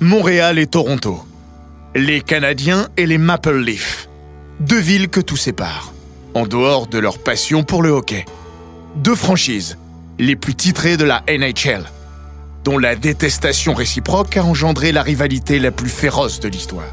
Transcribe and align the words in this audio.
Montréal 0.00 0.58
et 0.58 0.66
Toronto. 0.66 1.24
Les 1.94 2.20
Canadiens 2.20 2.88
et 2.96 3.06
les 3.06 3.16
Maple 3.16 3.58
Leafs. 3.58 4.08
Deux 4.58 4.80
villes 4.80 5.08
que 5.08 5.20
tout 5.20 5.36
sépare, 5.36 5.92
en 6.34 6.46
dehors 6.46 6.88
de 6.88 6.98
leur 6.98 7.18
passion 7.18 7.62
pour 7.62 7.80
le 7.80 7.90
hockey. 7.90 8.24
Deux 8.96 9.14
franchises, 9.14 9.78
les 10.18 10.34
plus 10.34 10.56
titrées 10.56 10.96
de 10.96 11.04
la 11.04 11.22
NHL, 11.28 11.84
dont 12.64 12.76
la 12.76 12.96
détestation 12.96 13.72
réciproque 13.72 14.36
a 14.36 14.44
engendré 14.44 14.90
la 14.90 15.02
rivalité 15.02 15.60
la 15.60 15.70
plus 15.70 15.88
féroce 15.88 16.40
de 16.40 16.48
l'histoire. 16.48 16.90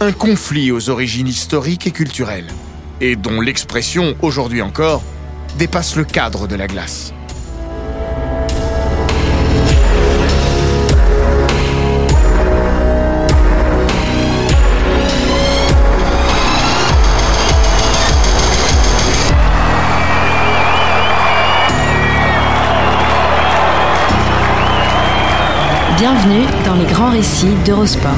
Un 0.00 0.12
conflit 0.12 0.72
aux 0.72 0.88
origines 0.88 1.28
historiques 1.28 1.86
et 1.86 1.92
culturelles, 1.92 2.48
et 3.02 3.16
dont 3.16 3.42
l'expression, 3.42 4.16
aujourd'hui 4.22 4.62
encore, 4.62 5.02
dépasse 5.58 5.96
le 5.96 6.04
cadre 6.04 6.46
de 6.48 6.56
la 6.56 6.66
glace. 6.66 7.12
Bienvenue 25.98 26.44
dans 26.66 26.74
les 26.74 26.84
grands 26.84 27.08
récits 27.08 27.54
d'Eurosport. 27.64 28.12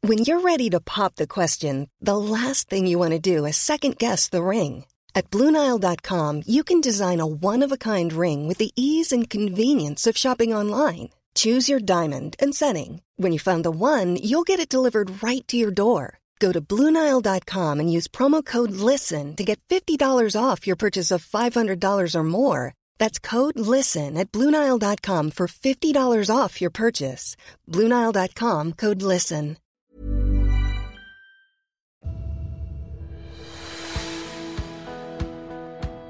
When 0.00 0.18
you're 0.18 0.40
ready 0.40 0.68
to 0.70 0.80
pop 0.80 1.14
the 1.14 1.28
question, 1.28 1.88
the 2.00 2.16
last 2.16 2.68
thing 2.68 2.88
you 2.88 2.98
want 2.98 3.12
to 3.12 3.20
do 3.20 3.44
is 3.44 3.56
second 3.56 3.98
guess 3.98 4.28
the 4.28 4.42
ring. 4.42 4.84
At 5.14 5.30
Bluenile.com, 5.30 6.42
you 6.44 6.64
can 6.64 6.80
design 6.80 7.20
a 7.20 7.26
one 7.26 7.62
of 7.62 7.70
a 7.70 7.76
kind 7.76 8.12
ring 8.12 8.48
with 8.48 8.58
the 8.58 8.72
ease 8.74 9.12
and 9.12 9.30
convenience 9.30 10.08
of 10.08 10.16
shopping 10.16 10.52
online. 10.52 11.10
Choose 11.36 11.68
your 11.68 11.78
diamond 11.78 12.34
and 12.40 12.52
setting. 12.52 13.02
When 13.16 13.32
you 13.32 13.38
find 13.38 13.64
the 13.64 13.70
one, 13.70 14.16
you'll 14.16 14.42
get 14.42 14.58
it 14.58 14.68
delivered 14.68 15.22
right 15.22 15.46
to 15.46 15.56
your 15.56 15.70
door. 15.70 16.17
Go 16.38 16.52
to 16.52 16.60
Bluenile.com 16.60 17.80
and 17.80 17.92
use 17.92 18.06
promo 18.06 18.44
code 18.44 18.70
LISTEN 18.70 19.34
to 19.36 19.44
get 19.44 19.58
$50 19.68 19.98
off 20.40 20.66
your 20.66 20.76
purchase 20.76 21.10
of 21.10 21.26
$500 21.26 22.14
or 22.14 22.24
more. 22.24 22.74
That's 22.98 23.18
code 23.18 23.58
LISTEN 23.58 24.16
at 24.16 24.30
Bluenile.com 24.30 25.32
for 25.32 25.48
$50 25.48 26.30
off 26.30 26.60
your 26.60 26.70
purchase. 26.70 27.34
Bluenile.com 27.66 28.74
code 28.74 29.02
LISTEN. 29.02 29.56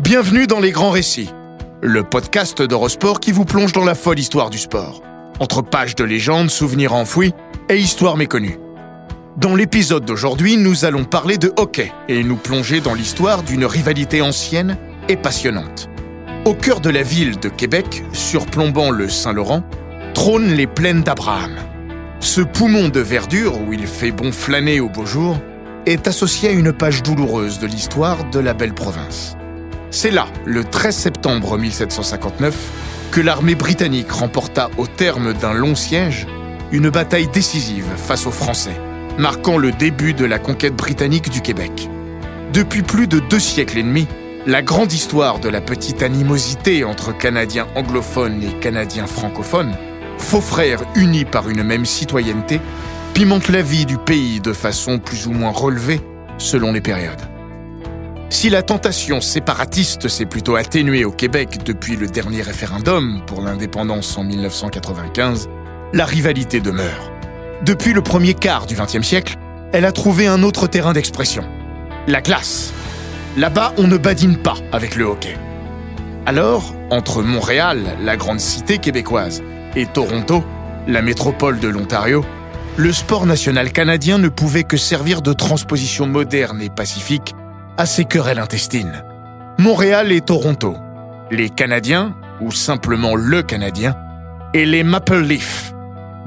Bienvenue 0.00 0.46
dans 0.46 0.60
Les 0.60 0.70
Grands 0.70 0.92
Récits, 0.92 1.28
le 1.82 2.02
podcast 2.02 2.62
d'Eurosport 2.62 3.20
qui 3.20 3.32
vous 3.32 3.44
plonge 3.44 3.72
dans 3.72 3.84
la 3.84 3.94
folle 3.94 4.18
histoire 4.18 4.48
du 4.48 4.56
sport. 4.56 5.02
Entre 5.40 5.60
pages 5.60 5.96
de 5.96 6.04
légendes, 6.04 6.50
souvenirs 6.50 6.94
enfouis 6.94 7.34
et 7.68 7.76
histoires 7.76 8.16
méconnues. 8.16 8.58
Dans 9.38 9.54
l'épisode 9.54 10.04
d'aujourd'hui, 10.04 10.56
nous 10.56 10.84
allons 10.84 11.04
parler 11.04 11.38
de 11.38 11.52
hockey 11.56 11.92
et 12.08 12.24
nous 12.24 12.34
plonger 12.34 12.80
dans 12.80 12.94
l'histoire 12.94 13.44
d'une 13.44 13.64
rivalité 13.64 14.20
ancienne 14.20 14.76
et 15.08 15.16
passionnante. 15.16 15.88
Au 16.44 16.54
cœur 16.54 16.80
de 16.80 16.90
la 16.90 17.04
ville 17.04 17.38
de 17.38 17.48
Québec, 17.48 18.02
surplombant 18.12 18.90
le 18.90 19.08
Saint-Laurent, 19.08 19.62
trônent 20.12 20.54
les 20.54 20.66
plaines 20.66 21.02
d'Abraham. 21.02 21.52
Ce 22.18 22.40
poumon 22.40 22.88
de 22.88 22.98
verdure 22.98 23.60
où 23.60 23.72
il 23.72 23.86
fait 23.86 24.10
bon 24.10 24.32
flâner 24.32 24.80
au 24.80 24.88
beau 24.88 25.06
jour 25.06 25.38
est 25.86 26.08
associé 26.08 26.48
à 26.48 26.52
une 26.52 26.72
page 26.72 27.04
douloureuse 27.04 27.60
de 27.60 27.68
l'histoire 27.68 28.28
de 28.30 28.40
la 28.40 28.54
belle 28.54 28.74
province. 28.74 29.36
C'est 29.92 30.10
là, 30.10 30.26
le 30.46 30.64
13 30.64 30.96
septembre 30.96 31.56
1759, 31.58 32.56
que 33.12 33.20
l'armée 33.20 33.54
britannique 33.54 34.10
remporta 34.10 34.68
au 34.78 34.88
terme 34.88 35.32
d'un 35.32 35.54
long 35.54 35.76
siège 35.76 36.26
une 36.72 36.90
bataille 36.90 37.28
décisive 37.28 37.86
face 37.96 38.26
aux 38.26 38.32
Français 38.32 38.76
marquant 39.18 39.58
le 39.58 39.72
début 39.72 40.14
de 40.14 40.24
la 40.24 40.38
conquête 40.38 40.76
britannique 40.76 41.28
du 41.28 41.40
Québec. 41.42 41.90
Depuis 42.52 42.82
plus 42.82 43.08
de 43.08 43.18
deux 43.18 43.40
siècles 43.40 43.78
et 43.78 43.82
demi, 43.82 44.06
la 44.46 44.62
grande 44.62 44.92
histoire 44.92 45.40
de 45.40 45.48
la 45.48 45.60
petite 45.60 46.02
animosité 46.02 46.84
entre 46.84 47.16
Canadiens 47.16 47.66
anglophones 47.74 48.42
et 48.42 48.60
Canadiens 48.60 49.06
francophones, 49.06 49.76
faux 50.18 50.40
frères 50.40 50.80
unis 50.94 51.24
par 51.24 51.48
une 51.48 51.64
même 51.64 51.84
citoyenneté, 51.84 52.60
pimente 53.12 53.48
la 53.48 53.60
vie 53.60 53.86
du 53.86 53.98
pays 53.98 54.40
de 54.40 54.52
façon 54.52 55.00
plus 55.00 55.26
ou 55.26 55.32
moins 55.32 55.50
relevée 55.50 56.00
selon 56.38 56.72
les 56.72 56.80
périodes. 56.80 57.20
Si 58.30 58.50
la 58.50 58.62
tentation 58.62 59.20
séparatiste 59.20 60.06
s'est 60.06 60.26
plutôt 60.26 60.54
atténuée 60.54 61.04
au 61.04 61.12
Québec 61.12 61.58
depuis 61.64 61.96
le 61.96 62.06
dernier 62.06 62.42
référendum 62.42 63.22
pour 63.26 63.40
l'indépendance 63.40 64.16
en 64.16 64.22
1995, 64.22 65.48
la 65.92 66.04
rivalité 66.04 66.60
demeure. 66.60 67.17
Depuis 67.62 67.92
le 67.92 68.02
premier 68.02 68.34
quart 68.34 68.66
du 68.66 68.76
XXe 68.76 69.02
siècle, 69.02 69.36
elle 69.72 69.84
a 69.84 69.90
trouvé 69.90 70.28
un 70.28 70.44
autre 70.44 70.68
terrain 70.68 70.92
d'expression. 70.92 71.42
La 72.06 72.20
glace. 72.20 72.72
Là-bas, 73.36 73.74
on 73.78 73.88
ne 73.88 73.96
badine 73.96 74.36
pas 74.36 74.54
avec 74.70 74.94
le 74.94 75.04
hockey. 75.04 75.36
Alors, 76.24 76.72
entre 76.90 77.22
Montréal, 77.22 77.96
la 78.00 78.16
grande 78.16 78.38
cité 78.38 78.78
québécoise, 78.78 79.42
et 79.74 79.86
Toronto, 79.86 80.44
la 80.86 81.02
métropole 81.02 81.58
de 81.58 81.68
l'Ontario, 81.68 82.24
le 82.76 82.92
sport 82.92 83.26
national 83.26 83.72
canadien 83.72 84.18
ne 84.18 84.28
pouvait 84.28 84.62
que 84.62 84.76
servir 84.76 85.20
de 85.20 85.32
transposition 85.32 86.06
moderne 86.06 86.62
et 86.62 86.70
pacifique 86.70 87.34
à 87.76 87.86
ces 87.86 88.04
querelles 88.04 88.38
intestines. 88.38 89.02
Montréal 89.58 90.12
et 90.12 90.20
Toronto, 90.20 90.76
les 91.32 91.50
Canadiens, 91.50 92.14
ou 92.40 92.52
simplement 92.52 93.16
le 93.16 93.42
Canadien, 93.42 93.96
et 94.54 94.64
les 94.64 94.84
Maple 94.84 95.22
Leafs, 95.22 95.74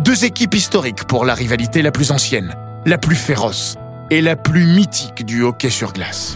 deux 0.01 0.25
équipes 0.25 0.55
historiques 0.55 1.03
pour 1.03 1.25
la 1.25 1.35
rivalité 1.35 1.81
la 1.81 1.91
plus 1.91 2.11
ancienne, 2.11 2.55
la 2.85 2.97
plus 2.97 3.15
féroce 3.15 3.75
et 4.09 4.21
la 4.21 4.35
plus 4.35 4.65
mythique 4.65 5.25
du 5.25 5.43
hockey 5.43 5.69
sur 5.69 5.93
glace. 5.93 6.35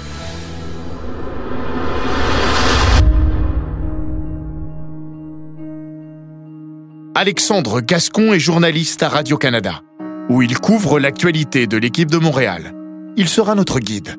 Alexandre 7.16 7.82
Gascon 7.82 8.34
est 8.34 8.40
journaliste 8.40 9.02
à 9.02 9.10
Radio-Canada, 9.10 9.82
où 10.30 10.42
il 10.42 10.60
couvre 10.60 11.00
l'actualité 11.00 11.66
de 11.66 11.78
l'équipe 11.78 12.12
de 12.12 12.18
Montréal. 12.18 12.74
Il 13.18 13.30
sera 13.30 13.56
notre 13.56 13.80
guide. 13.80 14.16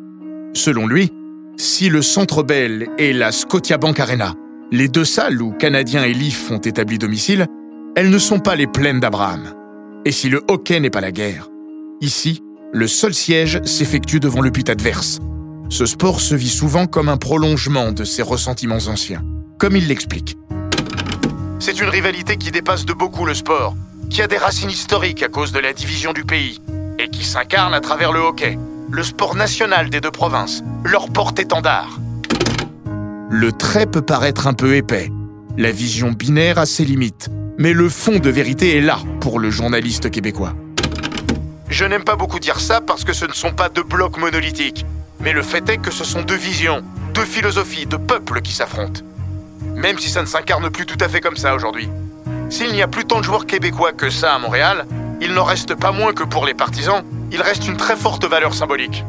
Selon 0.54 0.86
lui, 0.86 1.12
si 1.56 1.88
le 1.88 2.02
Centre 2.02 2.42
Bell 2.42 2.88
et 2.98 3.12
la 3.12 3.32
Scotiabank 3.32 4.00
Arena, 4.00 4.34
les 4.72 4.88
deux 4.88 5.04
salles 5.04 5.40
où 5.40 5.52
Canadiens 5.52 6.04
et 6.04 6.14
Leafs 6.14 6.50
ont 6.50 6.58
établi 6.58 6.98
domicile, 6.98 7.46
elles 7.96 8.10
ne 8.10 8.18
sont 8.18 8.40
pas 8.40 8.56
les 8.56 8.66
plaines 8.66 9.00
d'Abraham. 9.00 9.54
Et 10.04 10.12
si 10.12 10.28
le 10.28 10.42
hockey 10.48 10.78
n'est 10.78 10.90
pas 10.90 11.00
la 11.00 11.12
guerre, 11.12 11.48
ici, 12.02 12.42
le 12.70 12.86
seul 12.86 13.14
siège 13.14 13.62
s'effectue 13.64 14.20
devant 14.20 14.42
le 14.42 14.50
but 14.50 14.68
adverse. 14.68 15.18
Ce 15.70 15.86
sport 15.86 16.20
se 16.20 16.34
vit 16.34 16.50
souvent 16.50 16.86
comme 16.86 17.08
un 17.08 17.16
prolongement 17.16 17.92
de 17.92 18.04
ses 18.04 18.20
ressentiments 18.20 18.86
anciens, 18.88 19.24
comme 19.58 19.76
il 19.76 19.88
l'explique. 19.88 20.36
C'est 21.58 21.80
une 21.80 21.88
rivalité 21.88 22.36
qui 22.36 22.50
dépasse 22.50 22.84
de 22.84 22.92
beaucoup 22.92 23.24
le 23.24 23.32
sport, 23.32 23.74
qui 24.10 24.20
a 24.20 24.26
des 24.26 24.36
racines 24.36 24.70
historiques 24.70 25.22
à 25.22 25.28
cause 25.28 25.52
de 25.52 25.58
la 25.58 25.72
division 25.72 26.12
du 26.12 26.24
pays, 26.24 26.60
et 26.98 27.08
qui 27.08 27.24
s'incarne 27.24 27.72
à 27.72 27.80
travers 27.80 28.12
le 28.12 28.20
hockey, 28.20 28.58
le 28.90 29.02
sport 29.02 29.34
national 29.34 29.88
des 29.88 30.02
deux 30.02 30.10
provinces, 30.10 30.62
leur 30.84 31.08
porte-étendard. 31.08 31.98
Le 33.30 33.52
trait 33.52 33.86
peut 33.86 34.02
paraître 34.02 34.46
un 34.46 34.54
peu 34.54 34.76
épais, 34.76 35.10
la 35.56 35.72
vision 35.72 36.12
binaire 36.12 36.58
a 36.58 36.66
ses 36.66 36.84
limites, 36.84 37.30
mais 37.58 37.72
le 37.72 37.88
fond 37.88 38.18
de 38.18 38.30
vérité 38.30 38.76
est 38.76 38.80
là 38.80 38.98
pour 39.20 39.38
le 39.38 39.50
journaliste 39.50 40.10
québécois. 40.10 40.54
Je 41.68 41.84
n'aime 41.84 42.04
pas 42.04 42.16
beaucoup 42.16 42.38
dire 42.38 42.60
ça 42.60 42.80
parce 42.80 43.04
que 43.04 43.12
ce 43.12 43.24
ne 43.24 43.32
sont 43.32 43.52
pas 43.52 43.68
deux 43.68 43.82
blocs 43.82 44.18
monolithiques, 44.18 44.86
mais 45.20 45.32
le 45.32 45.42
fait 45.42 45.68
est 45.68 45.78
que 45.78 45.90
ce 45.90 46.04
sont 46.04 46.22
deux 46.22 46.36
visions, 46.36 46.82
deux 47.14 47.24
philosophies, 47.24 47.86
deux 47.86 47.98
peuples 47.98 48.40
qui 48.40 48.52
s'affrontent. 48.52 49.00
Même 49.74 49.98
si 49.98 50.08
ça 50.08 50.22
ne 50.22 50.26
s'incarne 50.26 50.70
plus 50.70 50.86
tout 50.86 50.98
à 51.00 51.08
fait 51.08 51.20
comme 51.20 51.36
ça 51.36 51.54
aujourd'hui. 51.54 51.88
S'il 52.48 52.72
n'y 52.72 52.82
a 52.82 52.88
plus 52.88 53.04
tant 53.04 53.18
de 53.18 53.24
joueurs 53.24 53.46
québécois 53.46 53.92
que 53.92 54.10
ça 54.10 54.34
à 54.34 54.38
Montréal, 54.38 54.86
il 55.20 55.32
n'en 55.32 55.44
reste 55.44 55.74
pas 55.74 55.92
moins 55.92 56.12
que 56.12 56.22
pour 56.22 56.46
les 56.46 56.54
partisans, 56.54 57.02
il 57.32 57.42
reste 57.42 57.66
une 57.66 57.76
très 57.76 57.96
forte 57.96 58.24
valeur 58.24 58.54
symbolique. 58.54 59.04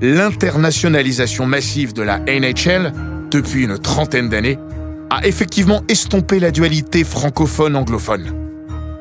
L'internationalisation 0.00 1.44
massive 1.44 1.92
de 1.92 2.02
la 2.02 2.18
NHL, 2.20 2.92
depuis 3.30 3.64
une 3.64 3.78
trentaine 3.78 4.28
d'années, 4.28 4.58
a 5.10 5.26
effectivement 5.26 5.82
estompé 5.88 6.38
la 6.38 6.50
dualité 6.50 7.04
francophone-anglophone. 7.04 8.32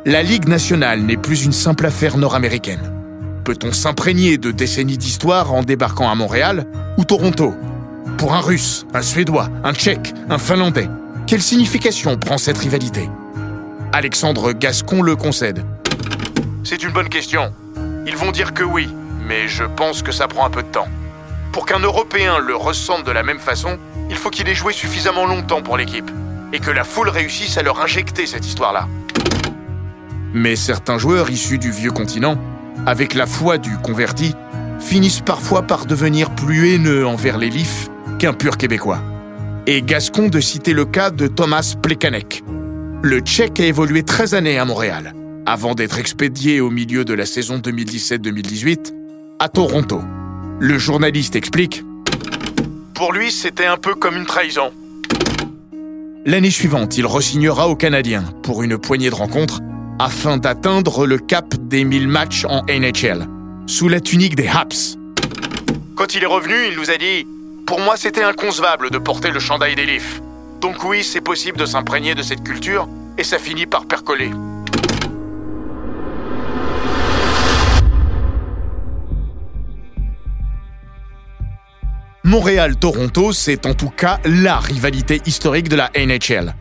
La 0.05 0.23
Ligue 0.23 0.47
nationale 0.47 1.01
n'est 1.01 1.17
plus 1.17 1.43
une 1.43 1.51
simple 1.51 1.85
affaire 1.85 2.17
nord-américaine. 2.17 2.93
Peut-on 3.43 3.71
s'imprégner 3.71 4.37
de 4.37 4.51
décennies 4.51 4.97
d'histoire 4.97 5.53
en 5.53 5.63
débarquant 5.63 6.09
à 6.09 6.15
Montréal 6.15 6.65
ou 6.97 7.03
Toronto? 7.03 7.53
Pour 8.17 8.33
un 8.33 8.39
Russe, 8.39 8.85
un 8.93 9.01
Suédois, 9.01 9.49
un 9.63 9.73
Tchèque, 9.73 10.13
un 10.29 10.37
Finlandais, 10.37 10.89
quelle 11.27 11.41
signification 11.41 12.17
prend 12.17 12.37
cette 12.37 12.57
rivalité? 12.57 13.09
Alexandre 13.91 14.53
Gascon 14.53 15.01
le 15.01 15.15
concède. 15.15 15.63
C'est 16.63 16.83
une 16.83 16.91
bonne 16.91 17.09
question. 17.09 17.51
Ils 18.05 18.15
vont 18.15 18.31
dire 18.31 18.53
que 18.53 18.63
oui, 18.63 18.89
mais 19.27 19.47
je 19.47 19.63
pense 19.63 20.01
que 20.01 20.11
ça 20.11 20.27
prend 20.27 20.45
un 20.45 20.49
peu 20.49 20.63
de 20.63 20.67
temps. 20.67 20.87
Pour 21.57 21.65
qu'un 21.65 21.79
Européen 21.79 22.37
le 22.37 22.55
ressente 22.55 23.03
de 23.03 23.11
la 23.11 23.23
même 23.23 23.39
façon, 23.39 23.79
il 24.11 24.15
faut 24.15 24.29
qu'il 24.29 24.47
ait 24.47 24.53
joué 24.53 24.73
suffisamment 24.73 25.25
longtemps 25.25 25.63
pour 25.63 25.75
l'équipe 25.75 26.11
et 26.53 26.59
que 26.59 26.69
la 26.69 26.83
foule 26.83 27.09
réussisse 27.09 27.57
à 27.57 27.63
leur 27.63 27.81
injecter 27.81 28.27
cette 28.27 28.45
histoire-là. 28.45 28.87
Mais 30.35 30.55
certains 30.55 30.99
joueurs 30.99 31.31
issus 31.31 31.57
du 31.57 31.71
vieux 31.71 31.89
continent, 31.89 32.37
avec 32.85 33.15
la 33.15 33.25
foi 33.25 33.57
du 33.57 33.75
converti, 33.79 34.35
finissent 34.79 35.21
parfois 35.21 35.63
par 35.63 35.87
devenir 35.87 36.29
plus 36.29 36.75
haineux 36.75 37.07
envers 37.07 37.39
les 37.39 37.49
Leafs 37.49 37.89
qu'un 38.19 38.33
pur 38.33 38.57
Québécois. 38.57 38.99
Et 39.65 39.81
Gascon 39.81 40.27
de 40.27 40.39
citer 40.39 40.73
le 40.73 40.85
cas 40.85 41.09
de 41.09 41.25
Thomas 41.25 41.73
Plekanec. 41.81 42.43
Le 43.01 43.19
Tchèque 43.21 43.59
a 43.61 43.65
évolué 43.65 44.03
13 44.03 44.35
années 44.35 44.59
à 44.59 44.65
Montréal, 44.65 45.15
avant 45.47 45.73
d'être 45.73 45.97
expédié 45.97 46.61
au 46.61 46.69
milieu 46.69 47.03
de 47.03 47.15
la 47.15 47.25
saison 47.25 47.57
2017-2018 47.57 48.93
à 49.39 49.49
Toronto. 49.49 50.03
Le 50.59 50.79
journaliste 50.79 51.35
explique 51.35 51.83
Pour 52.95 53.13
lui, 53.13 53.31
c'était 53.31 53.67
un 53.67 53.77
peu 53.77 53.93
comme 53.93 54.17
une 54.17 54.25
trahison. 54.25 54.71
L'année 56.25 56.49
suivante, 56.49 56.97
il 56.97 57.05
resignera 57.05 57.67
aux 57.67 57.75
Canadiens 57.75 58.23
pour 58.41 58.63
une 58.63 58.79
poignée 58.79 59.11
de 59.11 59.15
rencontres 59.15 59.59
afin 59.99 60.37
d'atteindre 60.37 61.05
le 61.05 61.19
cap 61.19 61.53
des 61.55 61.83
1000 61.83 62.07
matchs 62.07 62.45
en 62.45 62.63
NHL, 62.63 63.27
sous 63.67 63.87
la 63.87 63.99
tunique 63.99 64.35
des 64.35 64.47
Haps. 64.47 64.97
Quand 65.95 66.15
il 66.15 66.23
est 66.23 66.27
revenu, 66.27 66.55
il 66.71 66.75
nous 66.75 66.89
a 66.89 66.97
dit 66.97 67.27
Pour 67.67 67.79
moi, 67.79 67.95
c'était 67.95 68.23
inconcevable 68.23 68.89
de 68.89 68.97
porter 68.97 69.29
le 69.29 69.39
chandail 69.39 69.75
des 69.75 69.85
Leafs. 69.85 70.23
Donc 70.59 70.83
oui, 70.83 71.03
c'est 71.03 71.21
possible 71.21 71.59
de 71.59 71.67
s'imprégner 71.67 72.15
de 72.15 72.23
cette 72.23 72.43
culture, 72.43 72.89
et 73.19 73.23
ça 73.23 73.37
finit 73.37 73.67
par 73.67 73.85
percoler. 73.85 74.31
Montréal-Toronto, 82.27 83.31
c'est 83.31 83.65
en 83.65 83.73
tout 83.73 83.89
cas 83.89 84.19
la 84.25 84.59
rivalité 84.59 85.21
historique 85.25 85.69
de 85.69 85.77
la 85.77 85.89
NHL. 85.95 86.55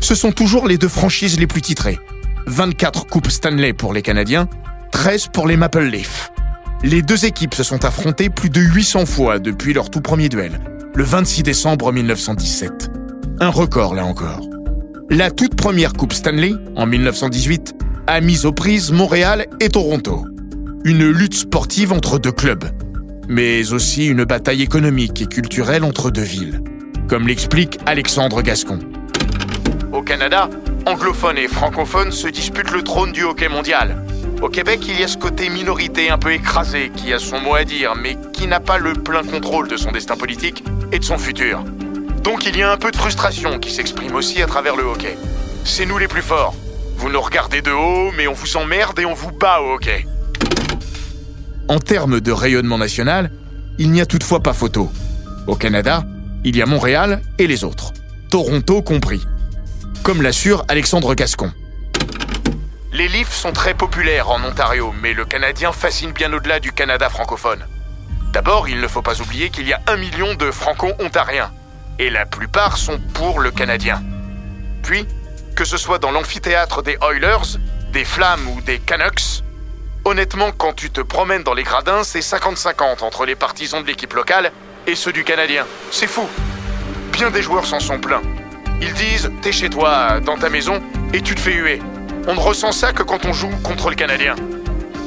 Ce 0.00 0.14
sont 0.14 0.32
toujours 0.32 0.66
les 0.66 0.78
deux 0.78 0.88
franchises 0.88 1.38
les 1.38 1.46
plus 1.46 1.60
titrées. 1.60 1.98
24 2.46 3.06
coupes 3.06 3.30
Stanley 3.30 3.74
pour 3.74 3.92
les 3.92 4.00
Canadiens, 4.00 4.48
13 4.92 5.26
pour 5.34 5.48
les 5.48 5.58
Maple 5.58 5.82
Leafs. 5.82 6.32
Les 6.82 7.02
deux 7.02 7.26
équipes 7.26 7.52
se 7.52 7.62
sont 7.62 7.84
affrontées 7.84 8.30
plus 8.30 8.48
de 8.48 8.62
800 8.62 9.04
fois 9.04 9.38
depuis 9.38 9.74
leur 9.74 9.90
tout 9.90 10.00
premier 10.00 10.30
duel, 10.30 10.60
le 10.94 11.04
26 11.04 11.42
décembre 11.42 11.92
1917. 11.92 12.90
Un 13.40 13.50
record 13.50 13.94
là 13.94 14.06
encore. 14.06 14.48
La 15.10 15.30
toute 15.30 15.56
première 15.56 15.92
coupe 15.92 16.14
Stanley, 16.14 16.54
en 16.74 16.86
1918, 16.86 17.74
a 18.06 18.22
mis 18.22 18.46
aux 18.46 18.52
prises 18.52 18.92
Montréal 18.92 19.44
et 19.60 19.68
Toronto. 19.68 20.24
Une 20.84 21.06
lutte 21.10 21.34
sportive 21.34 21.92
entre 21.92 22.18
deux 22.18 22.32
clubs, 22.32 22.64
mais 23.28 23.72
aussi 23.72 24.06
une 24.06 24.24
bataille 24.24 24.62
économique 24.62 25.22
et 25.22 25.26
culturelle 25.26 25.84
entre 25.84 26.10
deux 26.10 26.22
villes, 26.22 26.62
comme 27.08 27.26
l'explique 27.26 27.78
Alexandre 27.86 28.42
Gascon. 28.42 28.78
Au 29.92 30.02
Canada, 30.02 30.48
anglophones 30.86 31.38
et 31.38 31.48
francophones 31.48 32.12
se 32.12 32.28
disputent 32.28 32.70
le 32.70 32.82
trône 32.82 33.12
du 33.12 33.24
hockey 33.24 33.48
mondial. 33.48 33.96
Au 34.42 34.48
Québec, 34.48 34.80
il 34.88 35.00
y 35.00 35.02
a 35.02 35.08
ce 35.08 35.16
côté 35.16 35.48
minorité 35.48 36.10
un 36.10 36.18
peu 36.18 36.32
écrasé 36.32 36.90
qui 36.94 37.12
a 37.12 37.18
son 37.18 37.40
mot 37.40 37.54
à 37.54 37.64
dire, 37.64 37.94
mais 37.94 38.16
qui 38.32 38.46
n'a 38.46 38.60
pas 38.60 38.78
le 38.78 38.92
plein 38.92 39.22
contrôle 39.22 39.68
de 39.68 39.76
son 39.76 39.92
destin 39.92 40.16
politique 40.16 40.62
et 40.92 40.98
de 40.98 41.04
son 41.04 41.16
futur. 41.16 41.64
Donc 42.22 42.44
il 42.44 42.56
y 42.56 42.62
a 42.62 42.70
un 42.70 42.76
peu 42.76 42.90
de 42.90 42.96
frustration 42.96 43.58
qui 43.58 43.70
s'exprime 43.70 44.14
aussi 44.14 44.42
à 44.42 44.46
travers 44.46 44.76
le 44.76 44.82
hockey. 44.82 45.16
C'est 45.64 45.86
nous 45.86 45.98
les 45.98 46.08
plus 46.08 46.22
forts. 46.22 46.54
Vous 46.96 47.08
nous 47.08 47.20
regardez 47.20 47.62
de 47.62 47.70
haut, 47.70 48.12
mais 48.16 48.26
on 48.26 48.32
vous 48.32 48.56
emmerde 48.56 48.98
et 48.98 49.06
on 49.06 49.14
vous 49.14 49.32
bat 49.32 49.60
au 49.60 49.74
hockey. 49.74 50.06
En 51.68 51.78
termes 51.80 52.20
de 52.20 52.30
rayonnement 52.30 52.78
national, 52.78 53.30
il 53.78 53.90
n'y 53.90 54.00
a 54.00 54.06
toutefois 54.06 54.40
pas 54.40 54.52
photo. 54.52 54.90
Au 55.48 55.56
Canada, 55.56 56.04
il 56.44 56.56
y 56.56 56.62
a 56.62 56.66
Montréal 56.66 57.22
et 57.38 57.48
les 57.48 57.64
autres, 57.64 57.92
Toronto 58.30 58.82
compris. 58.82 59.26
Comme 60.04 60.22
l'assure 60.22 60.64
Alexandre 60.68 61.14
Gascon. 61.14 61.52
Les 62.92 63.08
Leafs 63.08 63.34
sont 63.34 63.52
très 63.52 63.74
populaires 63.74 64.30
en 64.30 64.42
Ontario, 64.44 64.94
mais 65.02 65.12
le 65.12 65.24
Canadien 65.24 65.72
fascine 65.72 66.12
bien 66.12 66.32
au-delà 66.32 66.60
du 66.60 66.70
Canada 66.70 67.08
francophone. 67.10 67.66
D'abord, 68.32 68.68
il 68.68 68.80
ne 68.80 68.86
faut 68.86 69.02
pas 69.02 69.20
oublier 69.20 69.50
qu'il 69.50 69.66
y 69.66 69.72
a 69.72 69.80
un 69.88 69.96
million 69.96 70.34
de 70.34 70.52
franco-ontariens, 70.52 71.50
et 71.98 72.10
la 72.10 72.26
plupart 72.26 72.76
sont 72.76 73.00
pour 73.12 73.40
le 73.40 73.50
Canadien. 73.50 74.02
Puis, 74.84 75.04
que 75.56 75.64
ce 75.64 75.76
soit 75.76 75.98
dans 75.98 76.12
l'amphithéâtre 76.12 76.84
des 76.84 76.96
Oilers, 77.02 77.58
des 77.92 78.04
Flammes 78.04 78.46
ou 78.56 78.60
des 78.60 78.78
Canucks, 78.78 79.42
Honnêtement, 80.06 80.52
quand 80.56 80.72
tu 80.72 80.90
te 80.90 81.00
promènes 81.00 81.42
dans 81.42 81.52
les 81.52 81.64
gradins, 81.64 82.04
c'est 82.04 82.20
50-50 82.20 83.02
entre 83.02 83.26
les 83.26 83.34
partisans 83.34 83.82
de 83.82 83.88
l'équipe 83.88 84.12
locale 84.12 84.52
et 84.86 84.94
ceux 84.94 85.10
du 85.10 85.24
Canadien. 85.24 85.66
C'est 85.90 86.06
fou. 86.06 86.22
Bien 87.10 87.32
des 87.32 87.42
joueurs 87.42 87.66
s'en 87.66 87.80
sont 87.80 87.98
plaints. 87.98 88.22
Ils 88.80 88.92
disent 88.92 89.32
T'es 89.42 89.50
chez 89.50 89.68
toi, 89.68 90.20
dans 90.20 90.38
ta 90.38 90.48
maison, 90.48 90.80
et 91.12 91.20
tu 91.22 91.34
te 91.34 91.40
fais 91.40 91.54
huer. 91.54 91.82
On 92.28 92.34
ne 92.36 92.38
ressent 92.38 92.70
ça 92.70 92.92
que 92.92 93.02
quand 93.02 93.26
on 93.26 93.32
joue 93.32 93.50
contre 93.64 93.90
le 93.90 93.96
Canadien. 93.96 94.36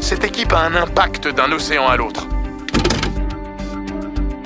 Cette 0.01 0.25
équipe 0.25 0.51
a 0.51 0.59
un 0.59 0.75
impact 0.75 1.29
d'un 1.29 1.49
océan 1.53 1.87
à 1.87 1.95
l'autre. 1.95 2.27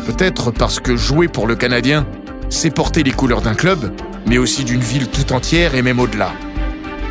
Peut-être 0.06 0.52
parce 0.52 0.80
que 0.80 0.96
jouer 0.96 1.30
pour 1.30 1.48
le 1.48 1.56
Canadien, 1.56 2.06
c'est 2.52 2.70
porter 2.70 3.02
les 3.02 3.12
couleurs 3.12 3.42
d'un 3.42 3.56
club, 3.56 3.92
mais 4.28 4.38
aussi 4.38 4.64
d'une 4.64 4.82
ville 4.82 5.10
tout 5.10 5.34
entière 5.34 5.74
et 5.74 5.82
même 5.82 6.00
au-delà. 6.00 6.32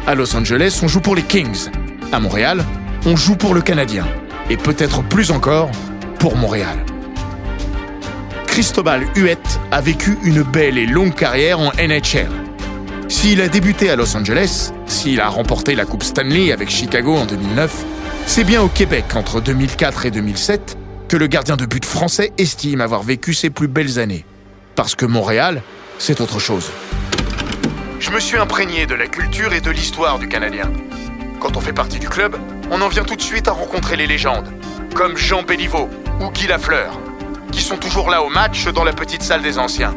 À 0.07 0.15
Los 0.15 0.37
Angeles, 0.37 0.79
on 0.85 0.87
joue 0.87 1.01
pour 1.01 1.17
les 1.17 1.25
Kings. 1.25 1.71
À 2.13 2.21
Montréal, 2.21 2.65
on 3.05 3.17
joue 3.17 3.37
pour 3.37 3.55
le 3.55 3.63
Canadien. 3.63 4.07
Et 4.51 4.57
peut-être 4.57 5.03
plus 5.03 5.31
encore, 5.31 5.71
pour 6.19 6.37
Montréal. 6.37 6.79
Cristobal 8.47 9.07
Huette 9.17 9.61
a 9.71 9.81
vécu 9.81 10.19
une 10.23 10.43
belle 10.43 10.79
et 10.79 10.87
longue 10.87 11.15
carrière 11.15 11.59
en 11.59 11.73
NHL. 11.73 12.29
S'il 13.09 13.41
a 13.41 13.49
débuté 13.49 13.91
à 13.91 13.97
Los 13.97 14.17
Angeles, 14.17 14.73
s'il 14.87 15.21
a 15.21 15.29
remporté 15.29 15.75
la 15.75 15.85
Coupe 15.85 16.03
Stanley 16.03 16.53
avec 16.53 16.71
Chicago 16.71 17.15
en 17.17 17.25
2009, 17.25 17.85
c'est 18.27 18.45
bien 18.45 18.63
au 18.63 18.69
Québec 18.69 19.05
entre 19.15 19.41
2004 19.41 20.07
et 20.07 20.11
2007 20.11 20.77
que 21.09 21.17
le 21.17 21.27
gardien 21.27 21.57
de 21.57 21.67
but 21.67 21.85
français 21.85 22.33
estime 22.39 22.81
avoir 22.81 23.03
vécu 23.03 23.35
ses 23.35 23.51
plus 23.51 23.69
belles 23.69 23.99
années. 23.99 24.25
Parce 24.75 24.95
que 24.95 25.07
Montréal, 25.07 25.63
c'est 25.99 26.21
autre 26.21 26.39
chose. 26.39 26.71
Je 28.01 28.11
me 28.11 28.21
suis 28.21 28.39
imprégné 28.39 28.87
de 28.87 28.95
la 28.95 29.07
culture 29.07 29.53
et 29.53 29.61
de 29.61 29.71
l'histoire 29.71 30.19
du 30.19 30.29
Canadien. 30.29 30.71
Quand 31.41 31.57
on 31.57 31.61
fait 31.61 31.73
partie 31.73 31.99
du 31.99 32.09
club, 32.09 32.37
on 32.75 32.81
en 32.81 32.89
vient 32.89 33.05
tout 33.05 33.17
de 33.17 33.23
suite 33.23 33.49
à 33.49 33.53
rencontrer 33.53 33.97
les 33.97 34.07
légendes, 34.07 34.49
comme 34.95 35.15
Jean 35.15 35.43
Béliveau 35.43 35.91
ou 36.23 36.31
Guy 36.31 36.47
Lafleur, 36.47 36.99
qui 37.53 37.61
sont 37.61 37.77
toujours 37.77 38.09
là 38.09 38.23
au 38.23 38.31
match 38.31 38.67
dans 38.69 38.83
la 38.83 38.95
petite 38.95 39.23
salle 39.23 39.43
des 39.43 39.59
anciens. 39.59 39.95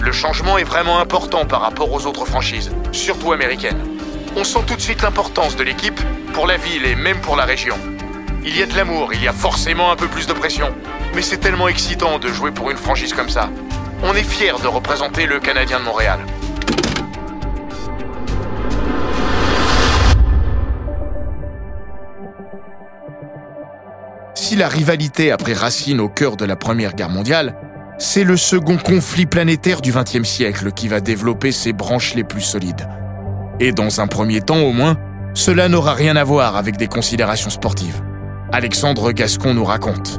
Le 0.00 0.10
changement 0.10 0.56
est 0.56 0.64
vraiment 0.64 1.00
important 1.00 1.44
par 1.44 1.60
rapport 1.60 1.92
aux 1.92 2.06
autres 2.06 2.24
franchises, 2.24 2.70
surtout 2.92 3.32
américaines. 3.32 3.84
On 4.36 4.44
sent 4.44 4.60
tout 4.66 4.74
de 4.74 4.80
suite 4.80 5.02
l'importance 5.02 5.54
de 5.54 5.62
l'équipe 5.62 6.00
pour 6.32 6.46
la 6.46 6.56
ville 6.56 6.86
et 6.86 6.94
même 6.94 7.20
pour 7.20 7.36
la 7.36 7.44
région. 7.44 7.76
Il 8.42 8.56
y 8.56 8.62
a 8.62 8.66
de 8.66 8.74
l'amour, 8.74 9.12
il 9.12 9.22
y 9.22 9.28
a 9.28 9.34
forcément 9.34 9.92
un 9.92 9.96
peu 9.96 10.08
plus 10.08 10.26
de 10.26 10.32
pression, 10.32 10.74
mais 11.14 11.20
c'est 11.20 11.36
tellement 11.36 11.68
excitant 11.68 12.18
de 12.18 12.28
jouer 12.28 12.52
pour 12.52 12.70
une 12.70 12.78
franchise 12.78 13.12
comme 13.12 13.28
ça. 13.28 13.50
On 14.02 14.14
est 14.14 14.24
fiers 14.24 14.62
de 14.62 14.68
représenter 14.68 15.26
le 15.26 15.40
Canadien 15.40 15.78
de 15.78 15.84
Montréal. 15.84 16.20
Si 24.48 24.56
la 24.56 24.68
rivalité 24.68 25.30
a 25.30 25.36
pris 25.36 25.52
racine 25.52 26.00
au 26.00 26.08
cœur 26.08 26.38
de 26.38 26.46
la 26.46 26.56
Première 26.56 26.94
Guerre 26.94 27.10
mondiale, 27.10 27.54
c'est 27.98 28.24
le 28.24 28.38
second 28.38 28.78
conflit 28.78 29.26
planétaire 29.26 29.82
du 29.82 29.92
XXe 29.92 30.26
siècle 30.26 30.72
qui 30.72 30.88
va 30.88 31.00
développer 31.00 31.52
ses 31.52 31.74
branches 31.74 32.14
les 32.14 32.24
plus 32.24 32.40
solides. 32.40 32.88
Et 33.60 33.72
dans 33.72 34.00
un 34.00 34.06
premier 34.06 34.40
temps 34.40 34.60
au 34.60 34.72
moins, 34.72 34.96
cela 35.34 35.68
n'aura 35.68 35.92
rien 35.92 36.16
à 36.16 36.24
voir 36.24 36.56
avec 36.56 36.78
des 36.78 36.86
considérations 36.86 37.50
sportives. 37.50 38.00
Alexandre 38.50 39.12
Gascon 39.12 39.52
nous 39.52 39.66
raconte. 39.66 40.18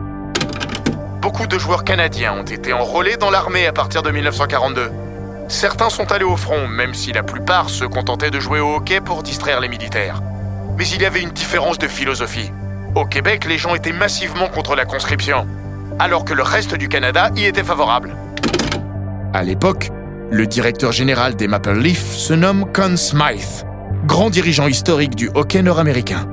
Beaucoup 1.24 1.48
de 1.48 1.58
joueurs 1.58 1.84
canadiens 1.84 2.34
ont 2.34 2.44
été 2.44 2.72
enrôlés 2.72 3.18
dans 3.18 3.32
l'armée 3.32 3.66
à 3.66 3.74
partir 3.74 4.04
de 4.04 4.12
1942. 4.12 4.92
Certains 5.48 5.90
sont 5.90 6.12
allés 6.12 6.24
au 6.24 6.38
front, 6.38 6.68
même 6.68 6.94
si 6.94 7.12
la 7.14 7.24
plupart 7.24 7.72
se 7.72 7.84
contentaient 7.84 8.30
de 8.30 8.40
jouer 8.40 8.60
au 8.60 8.76
hockey 8.76 9.02
pour 9.02 9.24
distraire 9.24 9.60
les 9.60 9.70
militaires. 9.70 10.22
Mais 10.78 10.88
il 10.88 11.02
y 11.02 11.06
avait 11.08 11.24
une 11.24 11.32
différence 11.32 11.80
de 11.80 11.88
philosophie. 11.88 12.52
Au 12.96 13.06
Québec, 13.06 13.46
les 13.48 13.58
gens 13.58 13.76
étaient 13.76 13.92
massivement 13.92 14.48
contre 14.48 14.76
la 14.76 14.86
conscription, 14.86 15.48
alors 16.00 16.26
que 16.26 16.34
le 16.34 16.42
reste 16.42 16.76
du 16.76 16.90
Canada 16.90 17.30
y 17.36 17.46
était 17.46 17.64
favorable. 17.64 18.16
À 19.34 19.44
l'époque, 19.44 19.92
le 20.32 20.48
directeur 20.48 20.92
général 20.92 21.36
des 21.36 21.48
Maple 21.48 21.78
Leafs 21.78 22.16
se 22.16 22.34
nomme 22.34 22.66
Conn 22.74 22.98
Smythe, 22.98 23.66
grand 24.06 24.32
dirigeant 24.32 24.68
historique 24.68 25.16
du 25.16 25.30
hockey 25.36 25.62
nord-américain. 25.62 26.28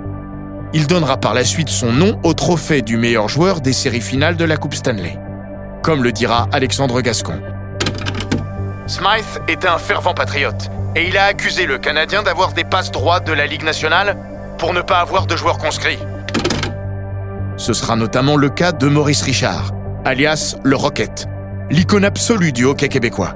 Il 0.72 0.86
donnera 0.86 1.18
par 1.18 1.34
la 1.34 1.44
suite 1.44 1.68
son 1.68 1.92
nom 1.92 2.18
au 2.22 2.32
trophée 2.32 2.80
du 2.80 2.96
meilleur 2.96 3.28
joueur 3.28 3.60
des 3.60 3.72
séries 3.74 4.00
finales 4.00 4.36
de 4.36 4.44
la 4.44 4.56
Coupe 4.56 4.74
Stanley, 4.74 5.18
comme 5.82 6.02
le 6.02 6.10
dira 6.10 6.48
Alexandre 6.52 7.02
Gascon. 7.02 7.40
Smythe 8.86 9.42
était 9.48 9.68
un 9.68 9.78
fervent 9.78 10.14
patriote 10.14 10.70
et 10.94 11.06
il 11.06 11.18
a 11.18 11.24
accusé 11.24 11.66
le 11.66 11.76
Canadien 11.76 12.22
d'avoir 12.22 12.52
des 12.52 12.64
passes 12.64 12.90
droites 12.90 13.26
de 13.26 13.32
la 13.32 13.46
Ligue 13.46 13.64
nationale 13.64 14.16
pour 14.58 14.72
ne 14.72 14.80
pas 14.80 15.00
avoir 15.00 15.26
de 15.26 15.36
joueurs 15.36 15.58
conscrits. 15.58 15.98
Ce 17.56 17.72
sera 17.72 17.96
notamment 17.96 18.36
le 18.36 18.50
cas 18.50 18.72
de 18.72 18.86
Maurice 18.86 19.22
Richard, 19.22 19.72
alias 20.04 20.56
le 20.62 20.76
Rocket, 20.76 21.26
l'icône 21.70 22.04
absolue 22.04 22.52
du 22.52 22.64
hockey 22.64 22.88
québécois. 22.88 23.34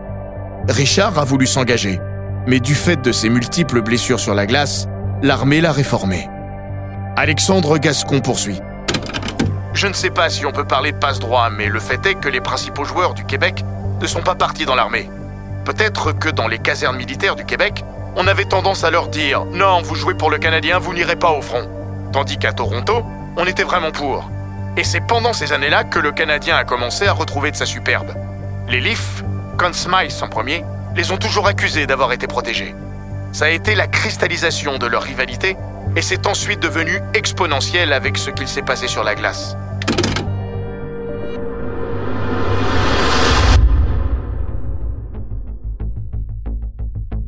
Richard 0.69 1.19
a 1.19 1.25
voulu 1.25 1.47
s'engager, 1.47 1.99
mais 2.47 2.61
du 2.61 2.75
fait 2.75 3.01
de 3.01 3.13
ses 3.13 3.31
multiples 3.31 3.81
blessures 3.81 4.21
sur 4.21 4.35
la 4.35 4.45
glace, 4.47 4.87
l'armée 5.23 5.63
l'a 5.63 5.73
réformé. 5.73 6.29
Alexandre 7.17 7.79
Gascon 7.79 8.21
poursuit. 8.21 8.61
Je 9.73 9.87
ne 9.87 9.95
sais 9.95 10.11
pas 10.11 10.29
si 10.29 10.45
on 10.45 10.53
peut 10.53 10.67
parler 10.67 10.93
de 10.93 10.99
passe-droit, 10.99 11.49
mais 11.49 11.67
le 11.67 11.81
fait 11.81 12.05
est 12.05 12.15
que 12.15 12.29
les 12.29 12.41
principaux 12.43 12.85
joueurs 12.85 13.15
du 13.15 13.25
Québec 13.25 13.65
ne 14.01 14.07
sont 14.07 14.23
pas 14.23 14.35
partis 14.35 14.67
dans 14.67 14.75
l'armée. 14.75 15.09
Peut-être 15.65 16.13
que 16.13 16.29
dans 16.29 16.49
les 16.49 16.59
casernes 16.59 16.97
militaires 16.97 17.37
du 17.37 17.45
Québec, 17.45 17.85
on 18.17 18.27
avait 18.27 18.45
tendance 18.45 18.85
à 18.85 18.91
leur 18.91 19.09
dire 19.09 19.47
Non, 19.47 19.81
vous 19.81 19.95
jouez 19.95 20.15
pour 20.15 20.31
le 20.31 20.39
Canadien, 20.39 20.79
vous 20.79 20.93
n'irez 20.93 21.17
pas 21.17 21.31
au 21.31 21.41
front. 21.41 21.69
Tandis 22.13 22.37
qu'à 22.37 22.53
Toronto, 22.53 23.05
on 23.41 23.47
était 23.47 23.63
vraiment 23.63 23.91
pour. 23.91 24.31
Et 24.77 24.85
c'est 24.85 25.01
pendant 25.01 25.33
ces 25.33 25.55
années-là 25.55 25.85
que 25.85 25.99
le 25.99 26.13
Canadien 26.13 26.57
a 26.57 26.65
commencé 26.65 27.07
à 27.07 27.13
retrouver 27.15 27.51
de 27.51 27.57
sa 27.57 27.65
superbe. 27.65 28.13
Les 28.69 28.81
Leafs, 28.81 29.25
Conn 29.57 29.73
Smythe 29.73 30.23
en 30.23 30.29
premier, 30.29 30.63
les 30.95 31.11
ont 31.11 31.17
toujours 31.17 31.47
accusés 31.47 31.87
d'avoir 31.87 32.13
été 32.13 32.27
protégés. 32.27 32.75
Ça 33.33 33.47
a 33.47 33.49
été 33.49 33.75
la 33.75 33.87
cristallisation 33.87 34.77
de 34.77 34.87
leur 34.87 35.03
rivalité 35.03 35.57
et 35.97 36.03
c'est 36.03 36.27
ensuite 36.27 36.61
devenu 36.61 37.01
exponentiel 37.15 37.95
avec 37.95 38.19
ce 38.19 38.29
qu'il 38.29 38.47
s'est 38.47 38.61
passé 38.61 38.89
sur 38.89 39.05
la 39.05 39.15
glace. 39.15 39.57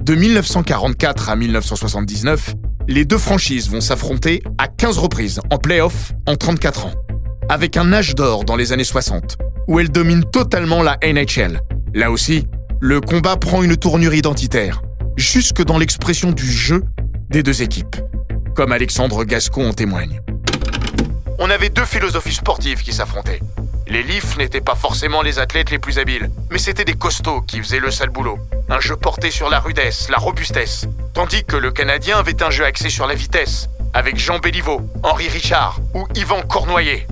De 0.02 0.14
1944 0.14 1.30
à 1.30 1.36
1979, 1.36 2.54
les 2.88 3.04
deux 3.04 3.18
franchises 3.18 3.70
vont 3.70 3.80
s'affronter 3.80 4.42
à 4.58 4.68
15 4.68 4.98
reprises 4.98 5.40
en 5.50 5.58
playoff 5.58 6.12
en 6.26 6.36
34 6.36 6.86
ans, 6.86 6.92
avec 7.48 7.76
un 7.76 7.92
âge 7.92 8.14
d'or 8.14 8.44
dans 8.44 8.56
les 8.56 8.72
années 8.72 8.84
60, 8.84 9.36
où 9.68 9.78
elles 9.78 9.90
dominent 9.90 10.24
totalement 10.24 10.82
la 10.82 10.98
NHL. 11.02 11.60
Là 11.94 12.10
aussi, 12.10 12.46
le 12.80 13.00
combat 13.00 13.36
prend 13.36 13.62
une 13.62 13.76
tournure 13.76 14.14
identitaire, 14.14 14.82
jusque 15.16 15.62
dans 15.62 15.78
l'expression 15.78 16.32
du 16.32 16.50
jeu 16.50 16.82
des 17.30 17.42
deux 17.42 17.62
équipes, 17.62 17.96
comme 18.54 18.72
Alexandre 18.72 19.24
Gascon 19.24 19.68
en 19.68 19.72
témoigne. 19.72 20.20
On 21.38 21.50
avait 21.50 21.70
deux 21.70 21.84
philosophies 21.84 22.34
sportives 22.34 22.82
qui 22.82 22.92
s'affrontaient. 22.92 23.40
Les 23.86 24.02
Leafs 24.02 24.36
n'étaient 24.38 24.60
pas 24.60 24.74
forcément 24.74 25.22
les 25.22 25.38
athlètes 25.38 25.70
les 25.70 25.78
plus 25.78 25.98
habiles, 25.98 26.30
mais 26.50 26.58
c'étaient 26.58 26.84
des 26.84 26.94
costauds 26.94 27.42
qui 27.42 27.58
faisaient 27.58 27.80
le 27.80 27.90
sale 27.90 28.10
boulot. 28.10 28.38
Un 28.68 28.80
jeu 28.80 28.96
porté 28.96 29.30
sur 29.30 29.50
la 29.50 29.60
rudesse, 29.60 30.08
la 30.08 30.18
robustesse. 30.18 30.86
Tandis 31.14 31.44
que 31.44 31.56
le 31.56 31.70
Canadien 31.70 32.18
avait 32.18 32.42
un 32.42 32.48
jeu 32.48 32.64
axé 32.64 32.88
sur 32.88 33.06
la 33.06 33.14
vitesse, 33.14 33.68
avec 33.92 34.18
Jean 34.18 34.38
Béliveau, 34.38 34.80
Henri 35.02 35.28
Richard 35.28 35.78
ou 35.94 36.06
Yvan 36.14 36.40
Cornoyer. 36.48 37.06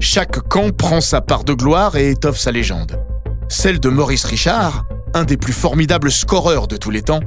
Chaque 0.00 0.38
camp 0.48 0.70
prend 0.76 1.00
sa 1.00 1.22
part 1.22 1.44
de 1.44 1.54
gloire 1.54 1.96
et 1.96 2.10
étoffe 2.10 2.38
sa 2.38 2.52
légende. 2.52 3.02
Celle 3.48 3.80
de 3.80 3.88
Maurice 3.88 4.24
Richard, 4.24 4.84
un 5.14 5.24
des 5.24 5.38
plus 5.38 5.54
formidables 5.54 6.12
scoreurs 6.12 6.68
de 6.68 6.76
tous 6.76 6.90
les 6.90 7.00
temps, 7.00 7.20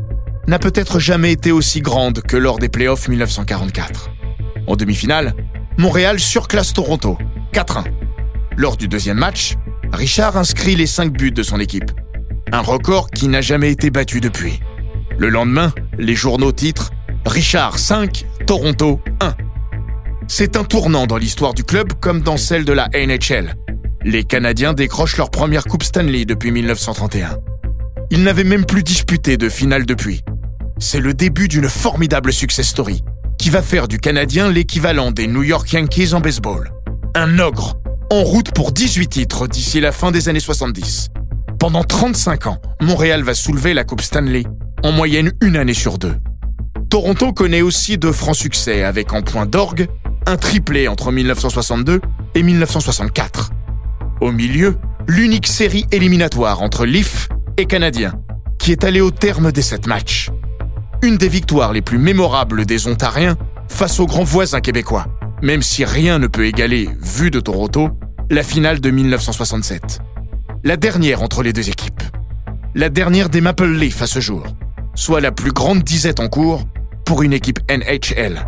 n'a 0.45 0.59
peut-être 0.59 0.99
jamais 0.99 1.31
été 1.31 1.51
aussi 1.51 1.81
grande 1.81 2.21
que 2.21 2.37
lors 2.37 2.59
des 2.59 2.69
playoffs 2.69 3.07
1944. 3.07 4.11
En 4.67 4.75
demi-finale, 4.75 5.33
Montréal 5.77 6.19
surclasse 6.19 6.73
Toronto, 6.73 7.17
4-1. 7.51 7.85
Lors 8.57 8.77
du 8.77 8.87
deuxième 8.87 9.17
match, 9.17 9.55
Richard 9.91 10.37
inscrit 10.37 10.75
les 10.75 10.87
5 10.87 11.11
buts 11.11 11.31
de 11.31 11.41
son 11.41 11.59
équipe. 11.59 11.91
Un 12.51 12.61
record 12.61 13.09
qui 13.09 13.27
n'a 13.27 13.41
jamais 13.41 13.71
été 13.71 13.89
battu 13.89 14.21
depuis. 14.21 14.59
Le 15.17 15.29
lendemain, 15.29 15.71
les 15.97 16.15
journaux 16.15 16.51
titrent 16.51 16.91
Richard 17.25 17.77
5, 17.77 18.25
Toronto 18.47 18.99
1. 19.21 19.35
C'est 20.27 20.57
un 20.57 20.63
tournant 20.63 21.05
dans 21.05 21.17
l'histoire 21.17 21.53
du 21.53 21.63
club 21.63 21.93
comme 21.99 22.21
dans 22.21 22.37
celle 22.37 22.65
de 22.65 22.73
la 22.73 22.89
NHL. 22.93 23.55
Les 24.03 24.23
Canadiens 24.23 24.73
décrochent 24.73 25.17
leur 25.17 25.29
première 25.29 25.65
Coupe 25.65 25.83
Stanley 25.83 26.25
depuis 26.25 26.51
1931. 26.51 27.37
Ils 28.09 28.23
n'avaient 28.23 28.43
même 28.43 28.65
plus 28.65 28.83
disputé 28.83 29.37
de 29.37 29.49
finale 29.49 29.85
depuis. 29.85 30.21
C'est 30.79 30.99
le 30.99 31.13
début 31.13 31.47
d'une 31.47 31.69
formidable 31.69 32.33
success 32.33 32.67
story 32.67 33.03
qui 33.37 33.49
va 33.49 33.61
faire 33.61 33.87
du 33.87 33.99
Canadien 33.99 34.49
l'équivalent 34.49 35.11
des 35.11 35.27
New 35.27 35.43
York 35.43 35.71
Yankees 35.71 36.13
en 36.13 36.19
baseball. 36.19 36.71
Un 37.15 37.39
ogre 37.39 37.77
en 38.09 38.23
route 38.23 38.51
pour 38.53 38.71
18 38.71 39.07
titres 39.07 39.47
d'ici 39.47 39.79
la 39.79 39.91
fin 39.91 40.11
des 40.11 40.29
années 40.29 40.39
70. 40.39 41.09
Pendant 41.59 41.83
35 41.83 42.47
ans, 42.47 42.57
Montréal 42.81 43.23
va 43.23 43.33
soulever 43.33 43.73
la 43.73 43.83
Coupe 43.83 44.01
Stanley, 44.01 44.43
en 44.83 44.91
moyenne 44.91 45.31
une 45.41 45.55
année 45.55 45.73
sur 45.73 45.97
deux. 45.97 46.15
Toronto 46.89 47.33
connaît 47.33 47.61
aussi 47.61 47.97
de 47.97 48.11
francs 48.11 48.35
succès 48.35 48.83
avec 48.83 49.13
en 49.13 49.23
point 49.23 49.45
d'orgue 49.45 49.87
un 50.27 50.37
triplé 50.37 50.87
entre 50.87 51.11
1962 51.11 52.01
et 52.35 52.43
1964. 52.43 53.51
Au 54.21 54.31
milieu, 54.31 54.77
l'unique 55.07 55.47
série 55.47 55.85
éliminatoire 55.91 56.61
entre 56.61 56.85
Leaf 56.85 57.29
et 57.57 57.65
Canadiens, 57.65 58.13
qui 58.59 58.71
est 58.71 58.83
allée 58.83 59.01
au 59.01 59.11
terme 59.11 59.51
des 59.51 59.61
sept 59.61 59.87
matchs. 59.87 60.29
Une 61.01 61.17
des 61.17 61.27
victoires 61.29 61.73
les 61.73 61.81
plus 61.81 61.97
mémorables 61.97 62.65
des 62.65 62.87
Ontariens 62.87 63.37
face 63.67 63.99
aux 63.99 64.05
grands 64.05 64.23
voisins 64.23 64.61
québécois, 64.61 65.07
même 65.41 65.61
si 65.61 65.83
rien 65.83 66.19
ne 66.19 66.27
peut 66.27 66.45
égaler, 66.45 66.89
vu 67.01 67.31
de 67.31 67.39
Toronto, 67.39 67.89
la 68.29 68.43
finale 68.43 68.79
de 68.79 68.89
1967. 68.89 69.99
La 70.63 70.77
dernière 70.77 71.21
entre 71.21 71.43
les 71.43 71.53
deux 71.53 71.69
équipes. 71.69 72.03
La 72.75 72.89
dernière 72.89 73.29
des 73.29 73.41
Maple 73.41 73.67
Leafs 73.67 74.01
à 74.01 74.07
ce 74.07 74.19
jour, 74.19 74.43
soit 74.95 75.21
la 75.21 75.31
plus 75.31 75.51
grande 75.51 75.83
disette 75.83 76.19
en 76.19 76.27
cours 76.27 76.63
pour 77.05 77.23
une 77.23 77.33
équipe 77.33 77.59
NHL. 77.69 78.39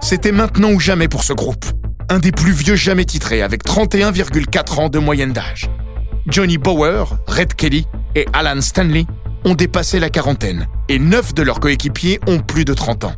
C'était 0.00 0.32
maintenant 0.32 0.70
ou 0.70 0.80
jamais 0.80 1.08
pour 1.08 1.24
ce 1.24 1.32
groupe. 1.32 1.64
Un 2.10 2.18
des 2.18 2.30
plus 2.30 2.52
vieux 2.52 2.76
jamais 2.76 3.04
titrés 3.04 3.42
avec 3.42 3.64
31,4 3.64 4.80
ans 4.80 4.88
de 4.90 4.98
moyenne 4.98 5.32
d'âge. 5.32 5.70
Johnny 6.26 6.58
Bower, 6.58 7.04
Red 7.26 7.54
Kelly 7.54 7.86
et 8.14 8.26
Alan 8.32 8.60
Stanley 8.60 9.06
ont 9.44 9.54
dépassé 9.54 10.00
la 10.00 10.10
quarantaine 10.10 10.66
et 10.88 10.98
neuf 10.98 11.34
de 11.34 11.42
leurs 11.42 11.60
coéquipiers 11.60 12.20
ont 12.26 12.40
plus 12.40 12.64
de 12.64 12.72
30 12.72 13.04
ans. 13.04 13.14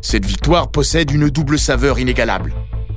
Cette 0.00 0.24
victoire 0.24 0.70
possède 0.70 1.10
une 1.10 1.28
double 1.28 1.58
saveur 1.58 1.98
inégalable. 1.98 2.52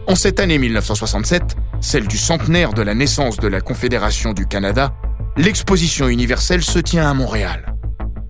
En 0.08 0.15
cette 0.15 0.39
année 0.39 0.58
1967, 0.58 1.56
celle 1.82 2.08
du 2.08 2.18
centenaire 2.18 2.74
de 2.74 2.82
la 2.82 2.94
naissance 2.94 3.38
de 3.38 3.48
la 3.48 3.62
Confédération 3.62 4.34
du 4.34 4.46
Canada, 4.46 4.94
l'exposition 5.38 6.08
universelle 6.08 6.63
se 6.63 6.79
tient 6.79 7.10
à 7.10 7.13
Montréal. 7.13 7.74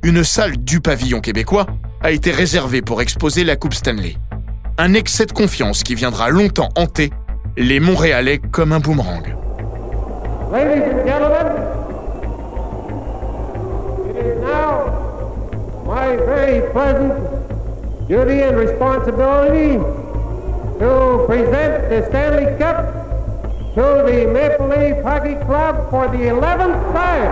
Une 0.03 0.23
salle 0.23 0.57
du 0.57 0.79
pavillon 0.79 1.19
québécois 1.19 1.65
a 2.01 2.11
été 2.11 2.31
réservée 2.31 2.81
pour 2.81 3.01
exposer 3.01 3.43
la 3.43 3.57
Coupe 3.57 3.73
Stanley 3.73 4.15
un 4.79 4.93
excès 4.93 5.25
de 5.25 5.33
confiance 5.33 5.83
qui 5.83 5.93
viendra 5.93 6.29
longtemps 6.29 6.69
hanter 6.77 7.11
les 7.57 7.81
Montréalais 7.81 8.37
comme 8.37 8.71
un 8.71 8.79
boomerang. 8.79 9.35
My 15.89 16.15
very 16.17 16.61
pleasant 16.71 17.13
duty 18.07 18.43
and 18.43 18.55
responsibility 18.57 19.73
to 20.77 21.25
present 21.25 21.89
the 21.89 22.05
Stanley 22.09 22.45
Cup 22.59 22.93
to 23.73 24.03
the 24.05 24.27
Maple 24.31 24.67
Leaf 24.67 25.03
Hockey 25.03 25.33
Club 25.47 25.89
for 25.89 26.07
the 26.09 26.29
11th 26.29 26.93
time. 26.93 27.31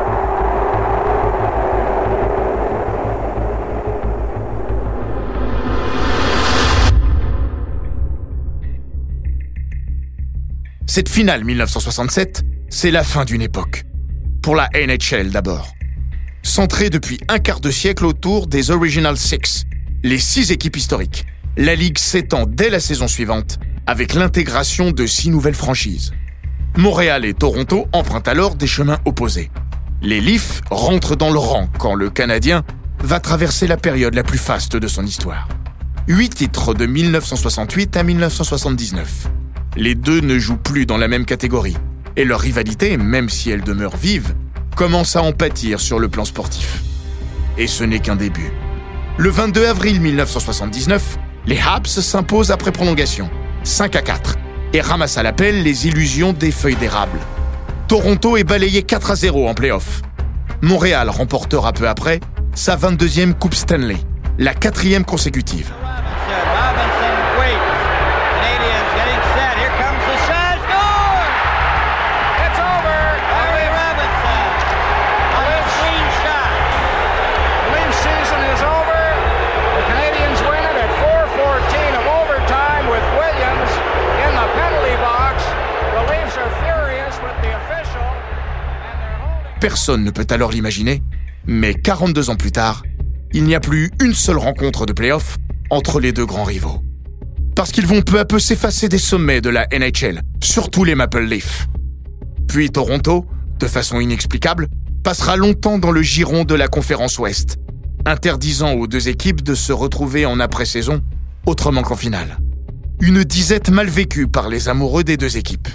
Cette 10.88 11.10
finale 11.10 11.44
1967, 11.44 12.42
c'est 12.70 12.90
la 12.90 13.04
fin 13.04 13.24
d'une 13.24 13.44
époque. 13.44 13.84
Pour 14.42 14.56
la 14.56 14.68
NHL 14.74 15.30
d'abord. 15.30 15.77
Centrée 16.48 16.90
depuis 16.90 17.20
un 17.28 17.40
quart 17.40 17.60
de 17.60 17.70
siècle 17.70 18.06
autour 18.06 18.48
des 18.48 18.72
Original 18.72 19.18
Six, 19.18 19.66
les 20.02 20.18
six 20.18 20.50
équipes 20.50 20.78
historiques, 20.78 21.26
la 21.58 21.76
Ligue 21.76 21.98
s'étend 21.98 22.46
dès 22.48 22.70
la 22.70 22.80
saison 22.80 23.10
suivante 23.10 23.60
avec 23.86 24.14
l'intégration 24.14 24.92
de 24.92 25.06
six 25.06 25.30
nouvelles 25.30 25.54
franchises. 25.54 26.14
Montréal 26.78 27.26
et 27.26 27.34
Toronto 27.34 27.88
empruntent 27.92 28.30
alors 28.30 28.56
des 28.56 28.66
chemins 28.66 28.98
opposés. 29.04 29.52
Les 30.02 30.22
Leafs 30.22 30.62
rentrent 30.72 31.18
dans 31.18 31.32
le 31.32 31.38
rang 31.38 31.68
quand 31.80 31.96
le 31.96 32.10
Canadien 32.10 32.64
va 33.00 33.20
traverser 33.20 33.68
la 33.68 33.78
période 33.78 34.16
la 34.16 34.24
plus 34.24 34.40
faste 34.40 34.78
de 34.78 34.88
son 34.88 35.06
histoire. 35.06 35.50
Huit 36.08 36.34
titres 36.34 36.74
de 36.74 36.86
1968 36.86 37.98
à 37.98 38.04
1979 38.04 39.28
les 39.76 39.96
deux 39.96 40.22
ne 40.22 40.40
jouent 40.40 40.58
plus 40.58 40.86
dans 40.86 40.98
la 40.98 41.10
même 41.10 41.26
catégorie, 41.26 41.78
et 42.16 42.24
leur 42.24 42.40
rivalité, 42.40 42.98
même 42.98 43.30
si 43.30 43.52
elle 43.52 43.62
demeure 43.62 43.96
vive, 43.96 44.34
commence 44.78 45.16
à 45.16 45.24
en 45.24 45.34
pâtir 45.34 45.80
sur 45.80 45.98
le 45.98 46.08
plan 46.08 46.24
sportif. 46.24 46.84
Et 47.58 47.66
ce 47.66 47.84
n'est 47.84 48.00
qu'un 48.00 48.16
début. 48.16 48.52
Le 49.18 49.30
22 49.32 49.66
avril 49.66 50.00
1979, 50.00 51.18
Les 51.48 51.60
Habs 51.60 51.88
s'imposent 51.88 52.52
après 52.52 52.72
prolongation, 52.72 53.28
5 53.64 53.96
à 53.96 54.04
4, 54.04 54.36
et 54.74 54.82
ramassent 54.82 55.18
à 55.18 55.24
l'appel 55.24 55.64
les 55.64 55.88
illusions 55.88 56.32
des 56.32 56.52
feuilles 56.52 56.76
d'érable. 56.76 57.18
Toronto 57.88 58.38
est 58.38 58.44
balayé 58.44 58.84
4 58.84 59.12
à 59.12 59.16
0 59.16 59.48
en 59.50 59.56
playoff. 59.56 60.04
Montréal 60.62 61.10
remportera 61.10 61.74
peu 61.74 61.90
après 61.90 62.20
sa 62.54 62.78
22e 62.78 63.34
Coupe 63.34 63.56
Stanley, 63.56 63.98
la 64.38 64.54
quatrième 64.54 65.06
consécutive. 65.06 65.72
Personne 89.60 90.04
ne 90.04 90.12
peut 90.12 90.28
alors 90.30 90.52
l'imaginer, 90.52 91.02
mais 91.48 91.74
42 91.74 92.30
ans 92.30 92.36
plus 92.36 92.52
tard, 92.52 92.84
il 93.34 93.44
n'y 93.44 93.56
a 93.56 93.60
plus 93.60 93.90
une 94.02 94.14
seule 94.14 94.38
rencontre 94.38 94.86
de 94.86 94.94
playoff 94.94 95.38
entre 95.72 96.00
les 96.00 96.12
deux 96.12 96.26
grands 96.26 96.44
rivaux. 96.44 96.84
Parce 97.56 97.72
qu'ils 97.72 97.88
vont 97.88 98.04
peu 98.04 98.20
à 98.20 98.26
peu 98.26 98.38
s'effacer 98.38 98.88
des 98.88 99.00
sommets 99.00 99.42
de 99.42 99.50
la 99.50 99.68
NHL, 99.72 100.22
surtout 100.44 100.84
les 100.84 100.94
Maple 100.94 101.24
Leafs. 101.24 101.68
Puis 102.48 102.70
Toronto, 102.70 103.26
de 103.60 103.68
façon 103.68 104.00
inexplicable, 104.00 104.68
passera 105.04 105.38
longtemps 105.38 105.80
dans 105.80 105.92
le 105.92 106.04
giron 106.04 106.44
de 106.44 106.54
la 106.54 106.68
conférence 106.68 107.18
Ouest, 107.18 107.58
interdisant 108.06 108.74
aux 108.74 108.86
deux 108.86 109.10
équipes 109.10 109.42
de 109.42 109.56
se 109.56 109.74
retrouver 109.74 110.28
en 110.28 110.40
après-saison 110.40 111.02
autrement 111.48 111.82
qu'en 111.82 111.96
finale. 111.96 112.38
Une 113.00 113.24
disette 113.24 113.70
mal 113.70 113.88
vécue 113.88 114.28
par 114.28 114.50
les 114.50 114.70
amoureux 114.70 115.04
des 115.04 115.18
deux 115.18 115.38
équipes. 115.38 115.68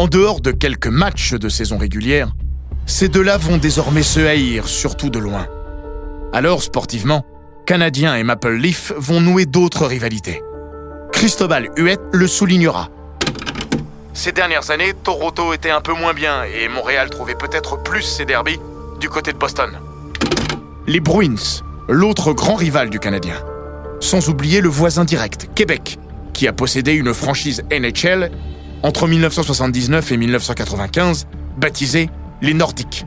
En 0.00 0.08
dehors 0.08 0.40
de 0.40 0.50
quelques 0.50 0.86
matchs 0.86 1.34
de 1.34 1.50
saison 1.50 1.76
régulière, 1.76 2.32
ces 2.86 3.10
deux-là 3.10 3.36
vont 3.36 3.58
désormais 3.58 4.02
se 4.02 4.20
haïr, 4.20 4.66
surtout 4.66 5.10
de 5.10 5.18
loin. 5.18 5.46
Alors, 6.32 6.62
sportivement, 6.62 7.22
Canadiens 7.66 8.16
et 8.16 8.22
Maple 8.22 8.54
Leaf 8.54 8.94
vont 8.96 9.20
nouer 9.20 9.44
d'autres 9.44 9.84
rivalités. 9.84 10.42
Cristobal 11.12 11.68
Huet 11.76 11.98
le 12.12 12.26
soulignera. 12.26 12.88
Ces 14.14 14.32
dernières 14.32 14.70
années, 14.70 14.94
Toronto 15.04 15.52
était 15.52 15.68
un 15.68 15.82
peu 15.82 15.92
moins 15.92 16.14
bien 16.14 16.44
et 16.44 16.68
Montréal 16.68 17.10
trouvait 17.10 17.34
peut-être 17.34 17.82
plus 17.82 18.00
ses 18.00 18.24
derbies 18.24 18.58
du 19.00 19.10
côté 19.10 19.34
de 19.34 19.38
Boston. 19.38 19.70
Les 20.86 21.00
Bruins, 21.00 21.60
l'autre 21.90 22.32
grand 22.32 22.54
rival 22.54 22.88
du 22.88 23.00
Canadien. 23.00 23.36
Sans 24.00 24.30
oublier 24.30 24.62
le 24.62 24.70
voisin 24.70 25.04
direct, 25.04 25.50
Québec, 25.54 25.98
qui 26.32 26.48
a 26.48 26.54
possédé 26.54 26.94
une 26.94 27.12
franchise 27.12 27.64
NHL 27.70 28.30
entre 28.82 29.06
1979 29.06 30.12
et 30.12 30.16
1995, 30.16 31.26
baptisée 31.58 32.10
les 32.40 32.54
Nordiques. 32.54 33.06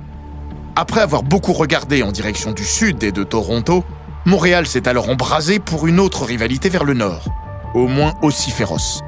Après 0.75 1.01
avoir 1.01 1.23
beaucoup 1.23 1.53
regardé 1.53 2.03
en 2.03 2.11
direction 2.11 2.51
du 2.51 2.65
sud 2.65 3.03
et 3.03 3.11
de 3.11 3.23
Toronto, 3.23 3.83
Montréal 4.25 4.65
s'est 4.67 4.87
alors 4.87 5.09
embrasé 5.09 5.59
pour 5.59 5.87
une 5.87 5.99
autre 5.99 6.23
rivalité 6.23 6.69
vers 6.69 6.83
le 6.83 6.93
nord, 6.93 7.27
au 7.73 7.87
moins 7.87 8.13
aussi 8.21 8.51
féroce. 8.51 9.01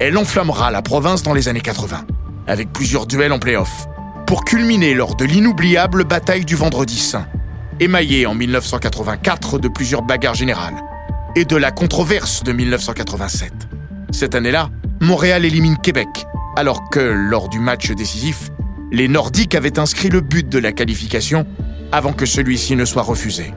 Elle 0.00 0.16
enflammera 0.18 0.70
la 0.70 0.82
province 0.82 1.22
dans 1.22 1.34
les 1.34 1.48
années 1.48 1.60
80, 1.60 2.04
avec 2.46 2.72
plusieurs 2.72 3.06
duels 3.06 3.32
en 3.32 3.38
play-off, 3.38 3.86
pour 4.26 4.44
culminer 4.44 4.94
lors 4.94 5.14
de 5.14 5.24
l'inoubliable 5.24 6.04
bataille 6.04 6.44
du 6.44 6.56
Vendredi 6.56 6.98
Saint, 6.98 7.26
émaillée 7.80 8.26
en 8.26 8.34
1984 8.34 9.58
de 9.58 9.68
plusieurs 9.68 10.02
bagarres 10.02 10.34
générales, 10.34 10.76
et 11.34 11.44
de 11.44 11.56
la 11.56 11.70
controverse 11.70 12.42
de 12.42 12.52
1987. 12.52 13.52
Cette 14.10 14.34
année-là, 14.34 14.70
Montréal 15.00 15.44
élimine 15.44 15.76
Québec, 15.76 16.08
alors 16.56 16.88
que, 16.88 17.00
lors 17.00 17.48
du 17.48 17.60
match 17.60 17.90
décisif, 17.90 18.48
les 18.90 19.08
Nordiques 19.08 19.54
avaient 19.54 19.78
inscrit 19.78 20.08
le 20.08 20.22
but 20.22 20.48
de 20.48 20.58
la 20.58 20.72
qualification 20.72 21.46
avant 21.92 22.12
que 22.12 22.24
celui-ci 22.24 22.76
ne 22.76 22.84
soit 22.84 23.02
refusé. 23.02 23.52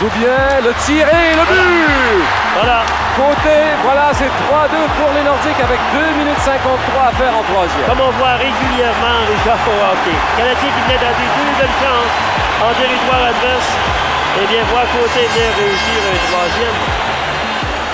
Joue 0.00 0.10
bien, 0.18 0.58
le 0.66 0.74
tir 0.82 1.06
et 1.06 1.30
le 1.38 1.44
but 1.46 2.26
Voilà. 2.58 2.82
Côté, 3.14 3.54
voilà, 3.86 4.10
c'est 4.18 4.26
3-2 4.26 4.74
pour 4.98 5.10
les 5.14 5.22
Nordiques 5.22 5.62
avec 5.62 5.78
2 5.94 6.18
minutes 6.18 6.42
53 6.42 6.66
à 6.66 7.12
faire 7.14 7.30
en 7.30 7.44
troisième. 7.46 7.86
Comme 7.86 8.02
on 8.02 8.14
voit 8.18 8.34
régulièrement 8.34 9.22
les 9.30 9.38
joueurs 9.46 9.62
au 9.70 9.78
hockey. 9.78 10.18
Canadien 10.34 10.70
qui 10.74 10.80
venait 10.90 10.98
d'avoir 10.98 11.22
deux 11.22 11.46
nouvelles 11.54 11.78
chances 11.78 12.16
en 12.58 12.70
territoire 12.74 13.22
adverse. 13.30 13.70
Et 13.70 14.42
eh 14.42 14.46
bien, 14.50 14.62
voir 14.74 14.82
Côté 14.90 15.22
venir 15.22 15.54
réussir 15.54 15.98
un 16.02 16.18
troisième. 16.26 16.78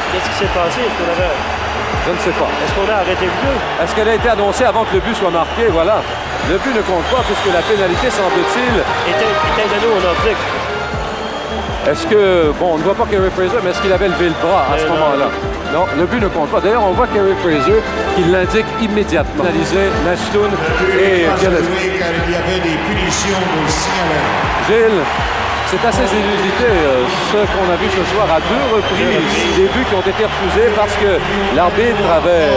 Qu'est-ce 0.09 0.29
qui 0.33 0.37
s'est 0.40 0.55
passé? 0.57 0.81
Est-ce 0.81 0.97
qu'on 0.97 1.12
avait... 1.12 1.37
Je 2.07 2.11
ne 2.13 2.19
sais 2.19 2.37
pas. 2.39 2.49
Est-ce 2.65 2.73
qu'on 2.75 2.89
a 2.91 2.97
arrêté 3.05 3.27
le 3.27 3.37
jeu? 3.45 3.55
Est-ce 3.83 3.95
qu'elle 3.95 4.09
a 4.09 4.15
été 4.15 4.29
annoncée 4.29 4.65
avant 4.65 4.85
que 4.85 4.95
le 4.95 5.01
but 5.01 5.15
soit 5.15 5.31
marqué? 5.31 5.69
Voilà. 5.71 6.03
Le 6.49 6.57
but 6.59 6.75
ne 6.75 6.83
compte 6.83 7.05
pas 7.13 7.23
puisque 7.29 7.53
la 7.53 7.63
pénalité, 7.63 8.11
semble-t-il... 8.11 8.75
Était, 9.13 9.21
était 9.21 9.69
donnée 9.69 9.93
au 9.93 10.01
Nordique. 10.01 10.43
Est-ce 11.89 12.07
que, 12.07 12.53
bon, 12.59 12.75
on 12.75 12.79
ne 12.79 12.83
voit 12.83 12.95
pas 12.95 13.07
Kerry 13.11 13.31
Fraser, 13.31 13.59
mais 13.65 13.71
est-ce 13.71 13.81
qu'il 13.81 13.93
avait 13.93 14.09
levé 14.09 14.27
le 14.29 14.35
bras 14.43 14.67
à 14.75 14.79
ce 14.79 14.87
moment-là? 14.87 15.29
Non, 15.73 15.87
le 15.97 16.05
but 16.05 16.21
ne 16.21 16.29
compte 16.29 16.51
pas. 16.51 16.61
D'ailleurs, 16.61 16.85
on 16.85 16.93
voit 16.93 17.07
Kerry 17.07 17.35
Fraser 17.43 17.81
qui 18.15 18.25
l'indique 18.25 18.67
immédiatement. 18.81 19.45
Analysé 19.45 19.89
Nashtoon 20.05 20.51
et... 21.01 21.25
Il 21.25 22.33
y 22.33 22.37
avait 22.37 22.61
des 22.61 22.77
punitions 22.89 23.41
aussi 23.67 23.89
à 23.89 24.67
Gilles, 24.67 25.01
c'est 25.70 25.87
assez 25.87 26.02
inusité 26.02 26.64
euh, 26.64 27.06
ce 27.30 27.37
qu'on 27.37 27.70
a 27.70 27.76
vu 27.76 27.87
ce 27.90 28.04
soir 28.12 28.28
à 28.28 28.40
deux 28.40 28.74
reprises. 28.74 29.56
Des 29.56 29.68
buts 29.68 29.85
qui 29.88 29.94
ont 29.94 30.00
été 30.00 30.24
refusés 30.24 30.70
parce 30.74 30.96
que 30.96 31.54
l'arbitre 31.54 32.11
avait 32.11 32.48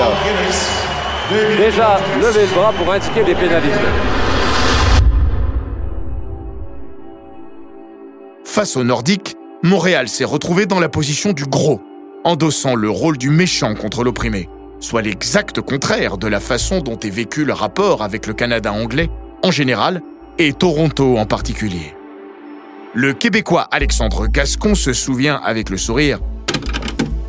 déjà 1.58 2.00
levé 2.20 2.42
le 2.42 2.56
bras 2.56 2.74
pour 2.74 2.92
indiquer 2.92 3.24
des 3.24 3.36
pénalités. 3.36 3.78
Face 8.44 8.76
aux 8.78 8.84
Nordiques, 8.84 9.36
Montréal 9.62 10.08
s'est 10.08 10.26
retrouvé 10.26 10.66
dans 10.66 10.80
la 10.80 10.90
position 10.90 11.34
du 11.34 11.46
gros, 11.46 11.82
endossant 12.24 12.74
le 12.74 12.90
rôle 12.90 13.18
du 13.18 13.30
méchant 13.30 13.76
contre 13.76 14.04
l'opprimé, 14.04 14.50
soit 14.80 15.04
l'exact 15.04 15.62
contraire 15.62 16.18
de 16.18 16.28
la 16.28 16.40
façon 16.40 16.80
dont 16.80 16.98
est 16.98 17.10
vécu 17.10 17.46
le 17.46 17.54
rapport 17.54 18.02
avec 18.02 18.26
le 18.26 18.34
Canada 18.34 18.74
anglais 18.74 19.10
en 19.44 19.52
général 19.52 20.02
et 20.40 20.54
Toronto 20.54 21.18
en 21.18 21.26
particulier. 21.26 21.94
Le 22.96 23.14
Québécois 23.14 23.68
Alexandre 23.72 24.28
Gascon 24.28 24.76
se 24.76 24.94
souvient 24.94 25.42
avec 25.44 25.72
le 25.72 25.78
sourire. 25.78 26.20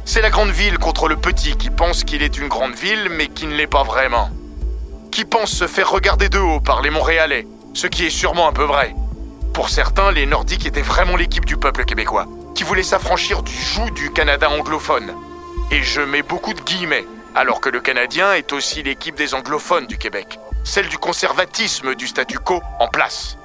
C'est 0.05 0.21
la 0.21 0.29
grande 0.29 0.51
ville 0.51 0.77
contre 0.77 1.09
le 1.09 1.17
petit 1.17 1.57
qui 1.57 1.71
pense 1.71 2.05
qu'il 2.05 2.23
est 2.23 2.37
une 2.37 2.49
grande 2.49 2.75
ville 2.75 3.09
mais 3.11 3.29
qui 3.29 3.47
ne 3.47 3.55
l'est 3.55 3.67
pas 3.67 3.83
vraiment. 3.83 4.29
Qui 5.11 5.25
pense 5.25 5.51
se 5.51 5.67
faire 5.67 5.91
regarder 5.91 6.29
de 6.29 6.39
haut 6.39 6.61
par 6.61 6.83
les 6.83 6.91
Montréalais, 6.91 7.47
ce 7.73 7.87
qui 7.87 8.05
est 8.05 8.11
sûrement 8.11 8.47
un 8.47 8.53
peu 8.53 8.65
vrai. 8.65 8.95
Pour 9.55 9.71
certains, 9.71 10.13
les 10.13 10.27
Nordiques 10.27 10.67
étaient 10.67 10.83
vraiment 10.83 11.17
l'équipe 11.17 11.47
du 11.47 11.57
peuple 11.57 11.87
québécois, 11.87 12.27
qui 12.55 12.63
voulait 12.63 12.83
s'affranchir 12.83 13.43
du 13.43 13.57
joug 13.57 13.91
du 13.95 14.13
Canada 14.13 14.51
anglophone. 14.51 15.15
Et 15.71 15.83
je 15.83 16.03
mets 16.03 16.23
beaucoup 16.23 16.53
de 16.53 16.61
guillemets, 16.61 17.07
alors 17.35 17.63
que 17.63 17.71
le 17.71 17.81
Canadien 17.81 18.35
est 18.35 18.53
aussi 18.53 18.83
l'équipe 18.83 19.17
des 19.17 19.33
anglophones 19.33 19.87
du 19.87 19.97
Québec, 19.97 20.39
celle 20.63 20.89
du 20.89 20.99
conservatisme 20.99 21.95
du 21.95 22.07
statu 22.07 22.39
quo 22.39 22.61
en 22.81 22.89
place. 22.89 23.39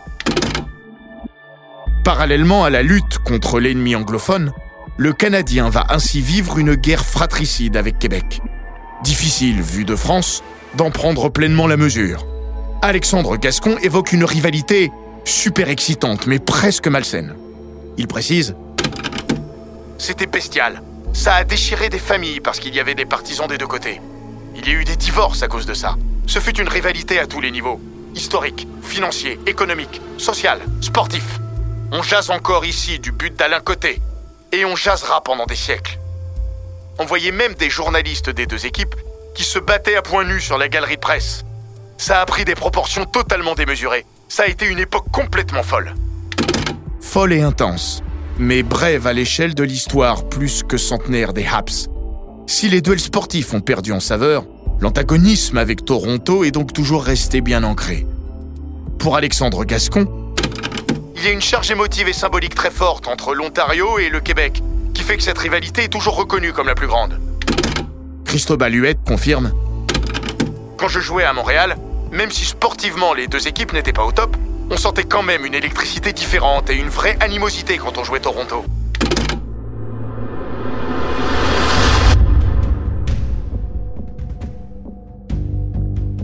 Parallèlement 2.09 2.63
à 2.63 2.71
la 2.71 2.81
lutte 2.81 3.19
contre 3.19 3.59
l'ennemi 3.59 3.95
anglophone, 3.95 4.51
le 4.97 5.13
Canadien 5.13 5.69
va 5.69 5.85
ainsi 5.89 6.21
vivre 6.21 6.57
une 6.57 6.73
guerre 6.73 7.05
fratricide 7.05 7.77
avec 7.77 7.99
Québec. 7.99 8.41
Difficile, 9.03 9.61
vu 9.61 9.85
de 9.85 9.95
France, 9.95 10.43
d'en 10.73 10.89
prendre 10.89 11.29
pleinement 11.29 11.67
la 11.67 11.77
mesure. 11.77 12.25
Alexandre 12.81 13.37
Gascon 13.37 13.77
évoque 13.83 14.11
une 14.11 14.23
rivalité 14.23 14.91
super 15.23 15.69
excitante, 15.69 16.25
mais 16.25 16.39
presque 16.39 16.87
malsaine. 16.87 17.35
Il 17.99 18.07
précise 18.07 18.55
C'était 19.99 20.25
bestial. 20.25 20.81
Ça 21.13 21.35
a 21.35 21.43
déchiré 21.43 21.89
des 21.89 21.99
familles 21.99 22.39
parce 22.39 22.59
qu'il 22.59 22.73
y 22.73 22.79
avait 22.79 22.95
des 22.95 23.05
partisans 23.05 23.47
des 23.47 23.59
deux 23.59 23.67
côtés. 23.67 24.01
Il 24.55 24.67
y 24.67 24.71
a 24.71 24.81
eu 24.81 24.83
des 24.83 24.95
divorces 24.95 25.43
à 25.43 25.47
cause 25.47 25.67
de 25.67 25.75
ça. 25.75 25.95
Ce 26.25 26.39
fut 26.39 26.59
une 26.59 26.69
rivalité 26.69 27.19
à 27.19 27.27
tous 27.27 27.39
les 27.39 27.51
niveaux 27.51 27.79
historique, 28.15 28.67
financier, 28.81 29.39
économique, 29.45 30.01
social, 30.17 30.59
sportif. 30.81 31.39
On 31.91 32.03
jase 32.03 32.29
encore 32.29 32.65
ici 32.65 32.99
du 32.99 33.11
but 33.11 33.35
d'Alain 33.35 33.61
Côté. 33.61 33.99
Et 34.51 34.63
on 34.63 34.75
jasera 34.75 35.21
pendant 35.23 35.47
des 35.47 35.55
siècles. 35.55 35.99
On 36.99 37.05
voyait 37.05 37.31
même 37.31 37.55
des 37.55 37.69
journalistes 37.69 38.29
des 38.29 38.45
deux 38.45 38.67
équipes 38.67 38.95
qui 39.33 39.43
se 39.43 39.57
battaient 39.57 39.95
à 39.95 40.03
point 40.03 40.23
nu 40.23 40.39
sur 40.39 40.59
la 40.59 40.67
galerie 40.67 40.97
presse. 40.97 41.45
Ça 41.97 42.21
a 42.21 42.25
pris 42.25 42.45
des 42.45 42.53
proportions 42.53 43.05
totalement 43.05 43.55
démesurées. 43.55 44.05
Ça 44.27 44.43
a 44.43 44.47
été 44.47 44.67
une 44.67 44.77
époque 44.77 45.09
complètement 45.11 45.63
folle. 45.63 45.95
Folle 47.01 47.33
et 47.33 47.41
intense, 47.41 48.03
mais 48.37 48.61
brève 48.61 49.07
à 49.07 49.13
l'échelle 49.13 49.55
de 49.55 49.63
l'histoire 49.63 50.29
plus 50.29 50.61
que 50.61 50.77
centenaire 50.77 51.33
des 51.33 51.47
Haps. 51.47 51.87
Si 52.45 52.69
les 52.69 52.81
duels 52.81 52.99
sportifs 52.99 53.53
ont 53.53 53.61
perdu 53.61 53.93
en 53.93 53.99
saveur, 53.99 54.45
l'antagonisme 54.79 55.57
avec 55.57 55.85
Toronto 55.85 56.43
est 56.43 56.51
donc 56.51 56.71
toujours 56.71 57.03
resté 57.03 57.41
bien 57.41 57.63
ancré. 57.63 58.05
Pour 58.99 59.15
Alexandre 59.15 59.65
Gascon, 59.65 60.07
il 61.19 61.25
y 61.25 61.27
a 61.27 61.31
une 61.31 61.41
charge 61.41 61.69
émotive 61.69 62.07
et 62.07 62.13
symbolique 62.13 62.55
très 62.55 62.71
forte 62.71 63.09
entre 63.09 63.35
l'Ontario 63.35 63.99
et 63.99 64.07
le 64.07 64.21
Québec, 64.21 64.63
qui 64.93 65.03
fait 65.03 65.17
que 65.17 65.23
cette 65.23 65.37
rivalité 65.37 65.83
est 65.83 65.89
toujours 65.89 66.15
reconnue 66.15 66.53
comme 66.53 66.67
la 66.67 66.75
plus 66.75 66.87
grande. 66.87 67.19
Cristobal 68.23 68.73
Huette 68.73 68.99
confirme 69.05 69.51
Quand 70.77 70.87
je 70.87 71.01
jouais 71.01 71.25
à 71.25 71.33
Montréal, 71.33 71.75
même 72.13 72.31
si 72.31 72.45
sportivement 72.45 73.13
les 73.13 73.27
deux 73.27 73.49
équipes 73.49 73.73
n'étaient 73.73 73.91
pas 73.91 74.05
au 74.05 74.13
top, 74.13 74.37
on 74.69 74.77
sentait 74.77 75.03
quand 75.03 75.21
même 75.21 75.45
une 75.45 75.55
électricité 75.55 76.13
différente 76.13 76.69
et 76.69 76.75
une 76.75 76.87
vraie 76.87 77.17
animosité 77.19 77.77
quand 77.77 77.97
on 77.97 78.05
jouait 78.05 78.21
Toronto. 78.21 78.63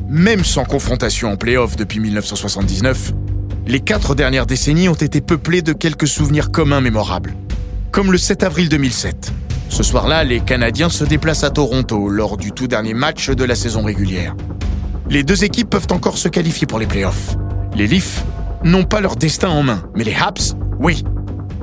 Même 0.08 0.46
sans 0.46 0.64
confrontation 0.64 1.34
en 1.34 1.36
play-off 1.36 1.76
depuis 1.76 2.00
1979, 2.00 3.12
les 3.68 3.80
quatre 3.80 4.14
dernières 4.14 4.46
décennies 4.46 4.90
ont 4.90 4.94
été 4.94 5.22
peuplées 5.22 5.62
de 5.62 5.74
quelques 5.74 6.08
souvenirs 6.08 6.52
communs 6.52 6.82
mémorables. 6.82 7.36
Comme 7.92 8.12
le 8.12 8.18
7 8.18 8.44
avril 8.44 8.70
2007. 8.70 9.34
Ce 9.70 9.82
soir-là, 9.82 10.24
les 10.24 10.40
Canadiens 10.40 10.90
se 10.90 11.04
déplacent 11.04 11.44
à 11.44 11.50
Toronto 11.50 12.08
lors 12.10 12.38
du 12.38 12.52
tout 12.52 12.68
dernier 12.68 12.94
match 12.94 13.30
de 13.30 13.44
la 13.44 13.56
saison 13.56 13.84
régulière. 13.84 14.36
Les 15.10 15.24
deux 15.24 15.44
équipes 15.44 15.70
peuvent 15.70 15.88
encore 15.92 16.18
se 16.18 16.28
qualifier 16.28 16.68
pour 16.68 16.80
les 16.80 16.86
playoffs. 16.86 17.36
Les 17.76 17.88
Leafs 17.88 18.24
n'ont 18.64 18.84
pas 18.84 19.02
leur 19.02 19.16
destin 19.16 19.50
en 19.50 19.64
main, 19.64 19.84
mais 19.96 20.04
les 20.04 20.16
Habs, 20.16 20.56
oui. 20.80 21.04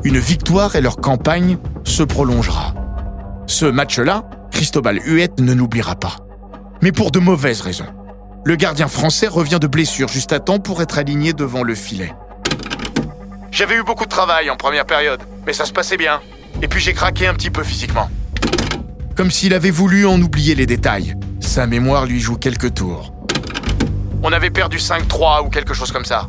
Une 0.04 0.18
victoire 0.18 0.74
et 0.74 0.80
leur 0.80 0.96
campagne 0.96 1.58
se 1.84 2.02
prolongera. 2.02 2.74
Ce 3.46 3.66
match-là, 3.66 4.24
Cristobal 4.50 5.00
Huette 5.04 5.40
ne 5.40 5.54
n'oubliera 5.54 5.94
pas. 5.94 6.16
Mais 6.82 6.92
pour 6.92 7.12
de 7.12 7.20
mauvaises 7.20 7.60
raisons. 7.60 7.86
Le 8.44 8.56
gardien 8.56 8.88
français 8.88 9.28
revient 9.28 9.58
de 9.60 9.68
blessure 9.68 10.08
juste 10.08 10.32
à 10.32 10.40
temps 10.40 10.58
pour 10.58 10.82
être 10.82 10.98
aligné 10.98 11.32
devant 11.32 11.62
le 11.62 11.76
filet. 11.76 12.12
J'avais 13.52 13.76
eu 13.76 13.84
beaucoup 13.84 14.04
de 14.04 14.10
travail 14.10 14.50
en 14.50 14.56
première 14.56 14.84
période, 14.84 15.20
mais 15.46 15.52
ça 15.52 15.64
se 15.64 15.72
passait 15.72 15.96
bien. 15.96 16.20
Et 16.60 16.66
puis 16.66 16.80
j'ai 16.80 16.92
craqué 16.92 17.28
un 17.28 17.34
petit 17.34 17.50
peu 17.50 17.62
physiquement. 17.62 18.10
Comme 19.14 19.30
s'il 19.30 19.54
avait 19.54 19.70
voulu 19.70 20.06
en 20.06 20.20
oublier 20.20 20.56
les 20.56 20.66
détails. 20.66 21.14
Sa 21.38 21.68
mémoire 21.68 22.04
lui 22.04 22.18
joue 22.18 22.36
quelques 22.36 22.74
tours. 22.74 23.14
On 24.24 24.32
avait 24.32 24.50
perdu 24.50 24.78
5-3 24.78 25.46
ou 25.46 25.48
quelque 25.48 25.74
chose 25.74 25.92
comme 25.92 26.04
ça. 26.04 26.28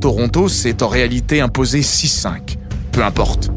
Toronto 0.00 0.48
s'est 0.48 0.82
en 0.82 0.88
réalité 0.88 1.42
imposé 1.42 1.80
6-5. 1.80 2.56
Peu 2.92 3.04
importe. 3.04 3.50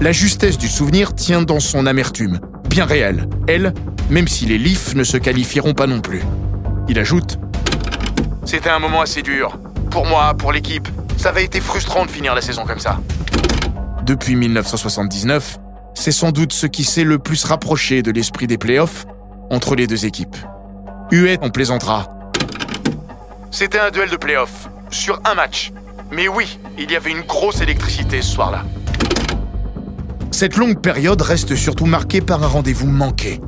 La 0.00 0.10
justesse 0.10 0.58
du 0.58 0.66
souvenir 0.66 1.14
tient 1.14 1.42
dans 1.42 1.60
son 1.60 1.86
amertume, 1.86 2.40
bien 2.68 2.84
réelle, 2.84 3.28
elle, 3.46 3.72
même 4.10 4.26
si 4.26 4.44
les 4.44 4.58
Leafs 4.58 4.96
ne 4.96 5.04
se 5.04 5.16
qualifieront 5.16 5.74
pas 5.74 5.86
non 5.86 6.00
plus. 6.00 6.22
Il 6.88 6.98
ajoute 6.98 7.38
C'était 8.44 8.70
un 8.70 8.78
moment 8.78 9.00
assez 9.00 9.22
dur. 9.22 9.58
Pour 9.90 10.06
moi, 10.06 10.34
pour 10.34 10.52
l'équipe, 10.52 10.88
ça 11.16 11.30
avait 11.30 11.44
été 11.44 11.60
frustrant 11.60 12.04
de 12.04 12.10
finir 12.10 12.34
la 12.34 12.40
saison 12.40 12.64
comme 12.64 12.78
ça. 12.78 13.00
Depuis 14.04 14.36
1979, 14.36 15.58
c'est 15.94 16.12
sans 16.12 16.30
doute 16.30 16.52
ce 16.52 16.66
qui 16.66 16.84
s'est 16.84 17.04
le 17.04 17.18
plus 17.18 17.44
rapproché 17.44 18.02
de 18.02 18.10
l'esprit 18.10 18.46
des 18.46 18.58
playoffs 18.58 19.06
entre 19.50 19.74
les 19.76 19.86
deux 19.86 20.04
équipes. 20.04 20.36
Huet 21.10 21.38
en 21.40 21.50
plaisantera. 21.50 22.08
C'était 23.50 23.78
un 23.78 23.90
duel 23.90 24.10
de 24.10 24.16
playoffs, 24.16 24.68
sur 24.90 25.20
un 25.24 25.34
match. 25.34 25.72
Mais 26.10 26.28
oui, 26.28 26.58
il 26.76 26.90
y 26.90 26.96
avait 26.96 27.12
une 27.12 27.22
grosse 27.22 27.60
électricité 27.60 28.20
ce 28.20 28.32
soir-là. 28.32 28.64
Cette 30.32 30.56
longue 30.56 30.80
période 30.80 31.22
reste 31.22 31.54
surtout 31.54 31.86
marquée 31.86 32.20
par 32.20 32.42
un 32.42 32.48
rendez-vous 32.48 32.88
manqué. 32.88 33.40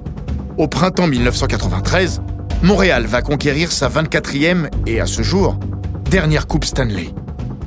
Au 0.57 0.69
printemps 0.69 1.09
1993, 1.09 2.23
Montréal 2.63 3.05
va 3.05 3.21
conquérir 3.21 3.71
sa 3.71 3.89
24e 3.89 4.69
et 4.87 5.01
à 5.01 5.07
ce 5.07 5.23
jour, 5.23 5.59
dernière 6.11 6.47
Coupe 6.47 6.65
Stanley. 6.65 7.11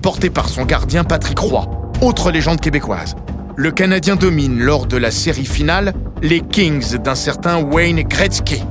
Portée 0.02 0.32
par 0.32 0.50
son 0.50 0.66
gardien 0.66 1.04
Patrick 1.04 1.38
Roy, 1.38 1.70
autre 2.02 2.32
légende 2.32 2.60
québécoise. 2.60 3.16
Le 3.56 3.72
Canadien 3.72 4.16
domine 4.16 4.60
lors 4.60 4.88
de 4.88 4.98
la 4.98 5.12
série 5.12 5.46
finale 5.46 5.94
les 6.24 6.42
Kings 6.42 6.98
d'un 6.98 7.14
certain 7.16 7.62
Wayne 7.62 8.02
Gretzky. 8.02 8.64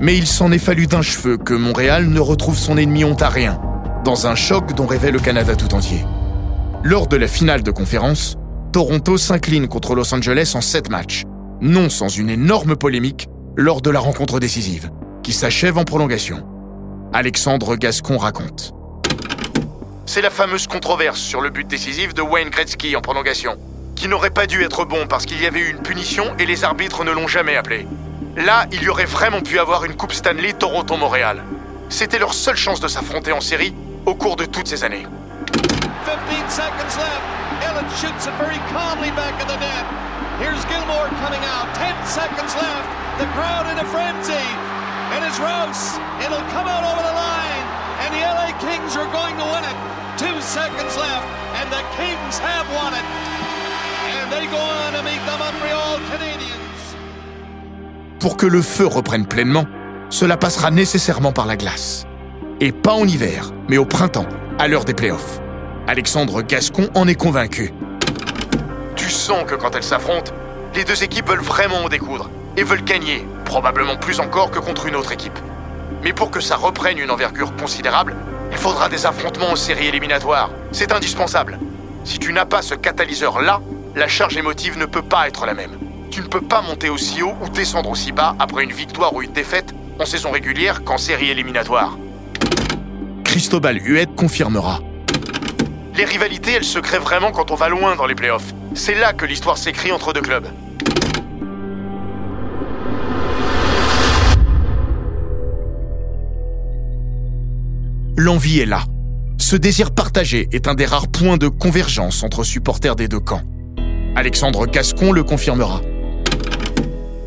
Mais 0.00 0.16
il 0.18 0.26
s'en 0.26 0.50
est 0.50 0.58
fallu 0.58 0.88
d'un 0.88 1.02
cheveu 1.02 1.36
que 1.36 1.54
Montréal 1.54 2.08
ne 2.08 2.20
retrouve 2.20 2.58
son 2.58 2.76
ennemi 2.76 3.04
ontarien, 3.04 3.60
dans 4.04 4.26
un 4.26 4.34
choc 4.34 4.74
dont 4.74 4.86
rêvait 4.86 5.12
le 5.12 5.20
Canada 5.20 5.54
tout 5.54 5.74
entier. 5.74 6.04
Lors 6.82 7.06
de 7.06 7.16
la 7.16 7.28
finale 7.28 7.62
de 7.62 7.70
conférence, 7.70 8.36
Toronto 8.72 9.16
s'incline 9.16 9.68
contre 9.68 9.94
Los 9.94 10.12
Angeles 10.12 10.52
en 10.56 10.60
7 10.60 10.90
matchs, 10.90 11.22
non 11.60 11.88
sans 11.88 12.08
une 12.08 12.30
énorme 12.30 12.74
polémique 12.74 13.28
lors 13.56 13.80
de 13.80 13.90
la 13.90 14.00
rencontre 14.00 14.40
décisive 14.40 14.90
qui 15.26 15.32
s'achève 15.32 15.76
en 15.76 15.82
prolongation. 15.82 16.46
Alexandre 17.12 17.74
Gascon 17.74 18.16
raconte. 18.16 18.72
C'est 20.06 20.22
la 20.22 20.30
fameuse 20.30 20.68
controverse 20.68 21.18
sur 21.18 21.40
le 21.40 21.50
but 21.50 21.66
décisif 21.66 22.14
de 22.14 22.22
Wayne 22.22 22.48
Gretzky 22.48 22.94
en 22.94 23.00
prolongation, 23.00 23.56
qui 23.96 24.06
n'aurait 24.06 24.30
pas 24.30 24.46
dû 24.46 24.62
être 24.62 24.84
bon 24.84 25.08
parce 25.08 25.26
qu'il 25.26 25.42
y 25.42 25.46
avait 25.46 25.58
eu 25.58 25.70
une 25.70 25.82
punition 25.82 26.26
et 26.38 26.46
les 26.46 26.62
arbitres 26.62 27.02
ne 27.02 27.10
l'ont 27.10 27.26
jamais 27.26 27.56
appelé. 27.56 27.88
Là, 28.36 28.66
il 28.70 28.84
y 28.84 28.88
aurait 28.88 29.04
vraiment 29.04 29.40
pu 29.40 29.58
avoir 29.58 29.84
une 29.84 29.96
Coupe 29.96 30.12
Stanley 30.12 30.52
Toronto-Montréal. 30.52 31.42
C'était 31.88 32.20
leur 32.20 32.32
seule 32.32 32.54
chance 32.56 32.78
de 32.78 32.86
s'affronter 32.86 33.32
en 33.32 33.40
série 33.40 33.74
au 34.04 34.14
cours 34.14 34.36
de 34.36 34.44
toutes 34.44 34.68
ces 34.68 34.84
années. 34.84 35.08
15 35.50 36.54
seconds 36.54 36.96
left. 36.98 37.66
Ellen 37.66 37.90
shoots 37.98 38.28
it 38.28 38.34
very 38.38 38.60
calmly 38.70 39.10
back 39.16 39.34
in 39.42 39.48
the 39.48 39.58
net. 39.58 39.86
Here's 40.38 40.64
Gilmore 40.66 41.08
coming 41.24 41.42
out. 41.50 41.66
10 41.74 42.06
seconds 42.06 42.54
left. 42.54 43.18
The 43.18 43.26
crowd 43.34 43.66
in 43.72 43.78
a 43.80 43.84
frenzy. 43.86 44.75
It's 45.36 45.40
Rouse. 45.40 45.98
It'll 46.24 46.46
come 46.54 46.66
out 46.66 46.84
over 46.84 47.02
the 47.02 47.12
line. 47.12 47.66
And 48.00 48.14
the 48.14 48.22
LA 48.24 48.56
Kings 48.58 48.96
are 48.96 49.10
going 49.12 49.36
to 49.36 49.44
win 49.44 49.64
it. 49.64 49.76
Two 50.16 50.40
seconds 50.40 50.96
left. 50.96 51.26
And 51.58 51.68
the 51.70 51.82
Kings 51.98 52.38
have 52.38 52.66
won 52.72 52.94
it. 52.94 53.04
And 54.16 54.32
they 54.32 54.46
go 54.46 54.56
on 54.56 54.92
to 54.94 55.02
meet 55.02 55.20
the 55.26 55.36
Montreal 55.36 55.98
Canadiens. 56.10 56.96
Pour 58.20 58.36
que 58.36 58.46
le 58.46 58.62
feu 58.62 58.86
reprenne 58.86 59.26
pleinement, 59.26 59.66
cela 60.08 60.36
passera 60.36 60.70
nécessairement 60.70 61.32
par 61.32 61.44
la 61.46 61.56
glace. 61.56 62.06
Et 62.60 62.72
pas 62.72 62.94
en 62.94 63.06
hiver, 63.06 63.50
mais 63.68 63.76
au 63.76 63.84
printemps, 63.84 64.26
à 64.58 64.68
l'heure 64.68 64.86
des 64.86 64.94
playoffs. 64.94 65.40
Alexandre 65.86 66.40
Gascon 66.40 66.88
en 66.94 67.06
est 67.06 67.14
convaincu. 67.14 67.72
Tu 68.94 69.10
sens 69.10 69.44
que 69.46 69.54
quand 69.54 69.74
elles 69.74 69.82
s'affrontent, 69.82 70.32
les 70.74 70.84
deux 70.84 71.02
équipes 71.02 71.28
veulent 71.28 71.40
vraiment 71.40 71.84
en 71.84 71.88
découdre 71.88 72.30
et 72.56 72.62
veulent 72.62 72.84
gagner, 72.84 73.26
probablement 73.44 73.96
plus 73.96 74.20
encore 74.20 74.50
que 74.50 74.58
contre 74.58 74.86
une 74.86 74.96
autre 74.96 75.12
équipe. 75.12 75.38
Mais 76.02 76.12
pour 76.12 76.30
que 76.30 76.40
ça 76.40 76.56
reprenne 76.56 76.98
une 76.98 77.10
envergure 77.10 77.54
considérable, 77.56 78.16
il 78.50 78.56
faudra 78.56 78.88
des 78.88 79.06
affrontements 79.06 79.50
en 79.50 79.56
série 79.56 79.86
éliminatoire. 79.86 80.50
C'est 80.72 80.92
indispensable. 80.92 81.58
Si 82.04 82.18
tu 82.18 82.32
n'as 82.32 82.44
pas 82.44 82.62
ce 82.62 82.74
catalyseur-là, 82.74 83.60
la 83.94 84.08
charge 84.08 84.36
émotive 84.36 84.78
ne 84.78 84.86
peut 84.86 85.02
pas 85.02 85.26
être 85.26 85.46
la 85.46 85.54
même. 85.54 85.78
Tu 86.10 86.20
ne 86.20 86.26
peux 86.26 86.40
pas 86.40 86.62
monter 86.62 86.88
aussi 86.88 87.22
haut 87.22 87.34
ou 87.42 87.48
descendre 87.48 87.90
aussi 87.90 88.12
bas 88.12 88.36
après 88.38 88.64
une 88.64 88.72
victoire 88.72 89.14
ou 89.14 89.22
une 89.22 89.32
défaite 89.32 89.74
en 89.98 90.04
saison 90.04 90.30
régulière 90.30 90.84
qu'en 90.84 90.98
série 90.98 91.30
éliminatoire. 91.30 91.98
Cristobal 93.24 93.78
Huet 93.78 94.06
confirmera. 94.16 94.80
Les 95.96 96.04
rivalités, 96.04 96.52
elles 96.52 96.64
se 96.64 96.78
créent 96.78 96.98
vraiment 96.98 97.32
quand 97.32 97.50
on 97.50 97.54
va 97.54 97.68
loin 97.68 97.96
dans 97.96 98.06
les 98.06 98.14
playoffs. 98.14 98.54
C'est 98.74 98.94
là 98.94 99.12
que 99.12 99.24
l'histoire 99.24 99.58
s'écrit 99.58 99.92
entre 99.92 100.12
deux 100.12 100.20
clubs. 100.20 100.46
L'envie 108.16 108.60
est 108.60 108.66
là. 108.66 108.84
Ce 109.38 109.56
désir 109.56 109.90
partagé 109.90 110.48
est 110.52 110.68
un 110.68 110.74
des 110.74 110.86
rares 110.86 111.08
points 111.08 111.36
de 111.36 111.48
convergence 111.48 112.22
entre 112.22 112.44
supporters 112.44 112.96
des 112.96 113.08
deux 113.08 113.20
camps. 113.20 113.42
Alexandre 114.14 114.66
Gascon 114.66 115.12
le 115.12 115.22
confirmera. 115.22 115.82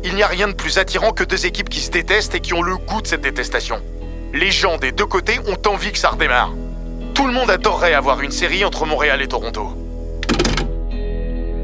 Il 0.04 0.14
n'y 0.14 0.22
a 0.22 0.26
rien 0.26 0.48
de 0.48 0.52
plus 0.52 0.78
attirant 0.78 1.12
que 1.12 1.22
deux 1.22 1.46
équipes 1.46 1.68
qui 1.68 1.80
se 1.80 1.90
détestent 1.90 2.34
et 2.34 2.40
qui 2.40 2.52
ont 2.52 2.62
le 2.62 2.76
goût 2.76 3.00
de 3.00 3.06
cette 3.06 3.20
détestation. 3.20 3.76
Les 4.34 4.50
gens 4.50 4.76
des 4.76 4.92
deux 4.92 5.06
côtés 5.06 5.38
ont 5.46 5.70
envie 5.70 5.92
que 5.92 5.98
ça 5.98 6.10
redémarre. 6.10 6.52
Tout 7.14 7.26
le 7.26 7.32
monde 7.32 7.50
adorerait 7.50 7.94
avoir 7.94 8.20
une 8.22 8.30
série 8.30 8.64
entre 8.64 8.86
Montréal 8.86 9.22
et 9.22 9.28
Toronto. 9.28 9.68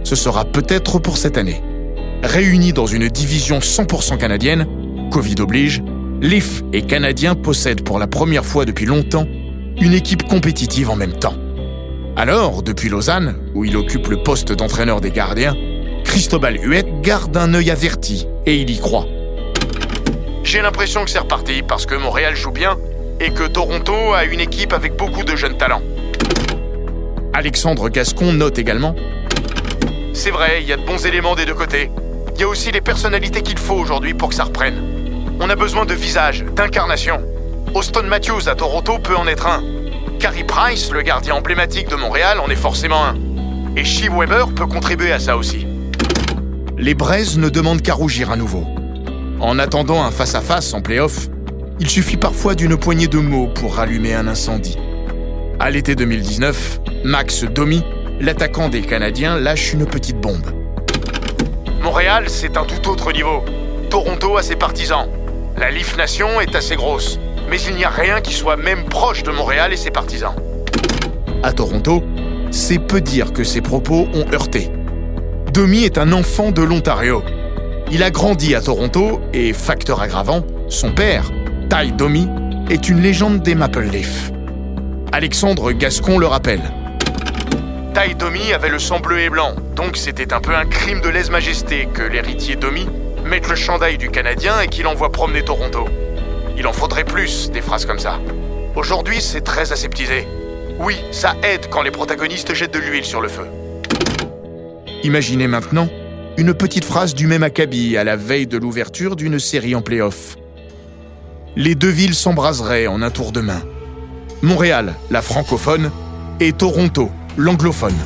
Ce 0.05 0.15
sera 0.15 0.45
peut-être 0.45 0.99
pour 1.01 1.17
cette 1.17 1.37
année. 1.37 1.63
Réunis 2.23 2.73
dans 2.73 2.87
une 2.87 3.09
division 3.09 3.59
100% 3.59 4.19
canadienne, 4.19 4.67
Covid 5.11 5.37
oblige, 5.41 5.83
Leaf 6.23 6.63
et 6.73 6.83
Canadiens 6.83 7.35
possèdent 7.35 7.85
pour 7.85 7.99
la 7.99 8.07
première 8.07 8.45
fois 8.45 8.65
depuis 8.65 8.87
longtemps 8.87 9.27
une 9.79 9.93
équipe 9.93 10.27
compétitive 10.27 10.89
en 10.89 10.97
même 10.97 11.13
temps. 11.13 11.35
Alors, 12.17 12.63
depuis 12.63 12.89
Lausanne, 12.89 13.37
où 13.55 13.67
il 13.67 13.77
occupe 13.77 14.09
le 14.09 14.23
poste 14.23 14.53
d'entraîneur 14.53 15.03
des 15.03 15.11
gardiens, 15.11 15.55
Cristobal 16.05 16.57
Huet 16.57 16.87
garde 17.03 17.37
un 17.37 17.53
œil 17.53 17.71
averti 17.71 18.27
et 18.47 18.57
il 18.57 18.71
y 18.71 18.79
croit. 18.79 19.05
J'ai 20.43 20.63
l'impression 20.63 21.05
que 21.05 21.11
c'est 21.11 21.19
reparti 21.19 21.63
parce 21.63 21.85
que 21.85 21.95
Montréal 21.95 22.35
joue 22.35 22.53
bien 22.53 22.79
et 23.21 23.31
que 23.31 23.47
Toronto 23.47 24.15
a 24.15 24.25
une 24.25 24.41
équipe 24.41 24.73
avec 24.73 24.97
beaucoup 24.97 25.23
de 25.23 25.37
jeunes 25.37 25.59
talents. 25.59 25.83
Alexandre 27.35 27.91
Gascon 27.91 28.33
note 28.33 28.59
également 28.59 28.95
C'est 30.15 30.31
vrai, 30.31 30.63
il 30.63 30.67
y 30.67 30.73
a 30.73 30.79
de 30.79 30.87
bons 30.87 31.05
éléments 31.05 31.35
des 31.35 31.45
deux 31.45 31.55
côtés. 31.55 31.91
Il 32.35 32.41
y 32.41 32.45
a 32.45 32.49
aussi 32.49 32.73
les 32.73 32.81
personnalités 32.81 33.43
qu'il 33.43 33.59
faut 33.59 33.75
aujourd'hui 33.75 34.15
pour 34.15 34.31
que 34.31 34.35
ça 34.35 34.45
reprenne. 34.45 34.96
On 35.39 35.51
a 35.51 35.55
besoin 35.55 35.85
de 35.85 35.93
visage, 35.93 36.45
d'incarnation. 36.55 37.21
Austin 37.75 38.03
Matthews 38.03 38.49
à 38.49 38.55
Toronto 38.55 38.99
peut 38.99 39.17
en 39.17 39.27
être 39.27 39.47
un. 39.47 39.63
Carey 40.19 40.45
Price, 40.45 40.91
le 40.91 41.03
gardien 41.03 41.35
emblématique 41.35 41.89
de 41.89 41.97
Montréal, 41.97 42.41
en 42.41 42.49
est 42.49 42.57
forcément 42.57 43.05
un. 43.05 43.17
Et 43.77 43.85
Shea 43.85 44.09
Weber 44.11 44.49
peut 44.55 44.67
contribuer 44.67 45.13
à 45.13 45.19
ça 45.19 45.37
aussi. 45.37 45.67
les 46.79 46.95
Braises 46.95 47.37
ne 47.39 47.51
demandent 47.51 47.83
qu'à 47.83 47.93
rougir 47.93 48.31
à 48.31 48.37
nouveau. 48.37 48.65
En 49.41 49.59
attendant 49.59 50.03
un 50.03 50.11
face-à-face 50.11 50.73
en 50.73 50.81
play-off, 50.81 51.29
il 51.81 51.91
suffit 51.91 52.17
parfois 52.17 52.55
d'une 52.55 52.79
poignée 52.79 53.07
de 53.07 53.19
mots 53.19 53.49
pour 53.49 53.77
rallumer 53.77 54.15
un 54.15 54.27
incendie. 54.29 54.79
À 55.61 55.71
l'été 55.71 55.95
2019, 55.95 56.81
Max 57.05 57.45
Domi, 57.45 57.83
l'attaquant 58.21 58.71
des 58.71 58.81
Canadiens, 58.81 59.39
lâche 59.39 59.75
une 59.75 59.85
petite 59.85 60.19
bombe. 60.19 60.47
Montréal, 61.83 62.25
c'est 62.29 62.57
un 62.57 62.65
tout 62.65 62.89
autre 62.89 63.13
niveau. 63.13 63.45
Toronto 63.91 64.39
a 64.39 64.43
ses 64.43 64.57
partisans. 64.57 65.07
La 65.59 65.71
Leaf 65.71 65.97
Nation 65.97 66.39
est 66.43 66.55
assez 66.55 66.77
grosse, 66.77 67.19
mais 67.49 67.59
il 67.63 67.77
n'y 67.77 67.85
a 67.85 67.89
rien 67.89 68.21
qui 68.21 68.35
soit 68.35 68.59
même 68.59 68.85
proche 68.85 69.23
de 69.23 69.31
Montréal 69.31 69.73
et 69.73 69.79
ses 69.79 69.91
partisans. 69.91 70.35
À 71.43 71.53
Toronto, 71.53 72.05
c'est 72.51 72.79
peu 72.79 73.01
dire 73.01 73.33
que 73.33 73.43
ses 73.43 73.63
propos 73.63 74.07
ont 74.13 74.27
heurté. 74.35 74.71
Domi 75.55 75.85
est 75.85 75.97
un 75.97 76.13
enfant 76.13 76.53
de 76.53 76.61
l'Ontario. 76.61 77.23
Il 77.91 78.03
a 78.03 78.11
grandi 78.11 78.55
à 78.55 78.61
Toronto 78.61 79.23
et, 79.33 79.55
facteur 79.55 80.03
aggravant, 80.03 80.45
son 80.69 80.93
père, 80.93 81.33
Ty 81.71 81.91
Domi, 81.93 82.29
est 82.69 82.91
une 82.91 83.01
légende 83.01 83.41
des 83.41 83.55
Maple 83.55 83.85
Leafs. 83.85 84.33
Alexandre 85.13 85.73
Gascon 85.73 86.19
le 86.19 86.27
rappelle. 86.27 86.61
Ty 87.95 88.15
Domi 88.15 88.53
avait 88.53 88.69
le 88.69 88.79
sang 88.79 89.01
bleu 89.01 89.21
et 89.21 89.31
blanc, 89.31 89.55
donc 89.75 89.97
c'était 89.97 90.35
un 90.35 90.41
peu 90.41 90.55
un 90.55 90.67
crime 90.67 91.01
de 91.01 91.09
lèse-majesté 91.09 91.89
que 91.95 92.03
l'héritier 92.03 92.57
Domi 92.57 92.87
mette 93.27 93.49
le 93.49 93.57
chandail 93.57 93.99
du 93.99 94.11
Canadien 94.11 94.61
et 94.61 94.69
qu'il 94.69 94.87
envoie 94.87 95.11
promener 95.11 95.45
Toronto. 95.45 95.87
Il 96.57 96.67
en 96.67 96.73
faudrait 96.73 97.05
plus, 97.05 97.51
des 97.51 97.61
phrases 97.61 97.85
comme 97.85 97.99
ça. 97.99 98.21
Aujourd'hui, 98.77 99.21
c'est 99.21 99.43
très 99.43 99.73
aseptisé. 99.73 100.27
Oui, 100.79 100.97
ça 101.11 101.35
aide 101.43 101.69
quand 101.71 101.83
les 101.83 101.91
protagonistes 101.91 102.55
jettent 102.55 102.75
de 102.75 102.79
l'huile 102.79 103.05
sur 103.05 103.21
le 103.21 103.29
feu. 103.29 103.47
Imaginez 105.03 105.49
maintenant 105.49 105.89
une 106.39 106.55
petite 106.55 106.85
phrase 106.85 107.15
du 107.15 107.27
même 107.27 107.43
acabit 107.43 107.97
à 107.97 108.05
la 108.05 108.17
veille 108.17 108.47
de 108.47 108.59
l'ouverture 108.59 109.17
d'une 109.17 109.39
série 109.39 109.75
en 109.75 109.83
play-off. 109.83 110.37
Les 111.57 111.75
deux 111.75 111.91
villes 111.91 112.15
s'embraseraient 112.15 112.87
en 112.87 113.01
un 113.03 113.11
tour 113.11 113.33
de 113.33 113.41
main. 113.41 113.63
Montréal, 114.43 114.95
la 115.11 115.23
francophone, 115.23 115.91
et 116.41 116.53
Toronto, 116.53 117.11
l'anglophone, 117.39 117.97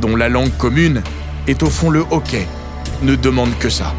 dont 0.00 0.14
la 0.14 0.28
langue 0.28 0.54
commune 0.58 1.02
est 1.46 1.62
au 1.62 1.70
fond 1.70 1.88
le 1.88 2.04
hockey, 2.10 2.46
ne 3.02 3.14
demande 3.16 3.56
que 3.58 3.70
ça. 3.70 3.94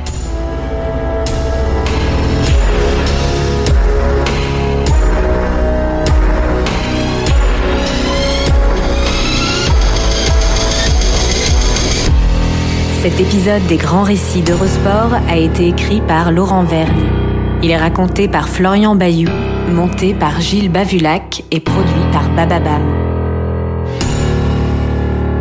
Cet 13.04 13.20
épisode 13.20 13.68
des 13.68 13.76
grands 13.76 14.04
récits 14.04 14.44
d'Eurosport 14.44 15.12
a 15.28 15.36
été 15.36 15.68
écrit 15.68 16.00
par 16.00 16.32
Laurent 16.32 16.63
Vergne. 16.63 17.04
Il 17.62 17.70
est 17.70 17.78
raconté 17.78 18.30
par 18.30 18.48
Florian 18.48 18.96
Bayou, 18.96 19.30
monté 19.68 20.13
par 20.13 20.39
Gilles 20.39 20.72
Bavulac 20.72 21.44
et 21.52 21.60
produit 21.60 21.92
par 22.13 22.30
Bababam. 22.30 22.82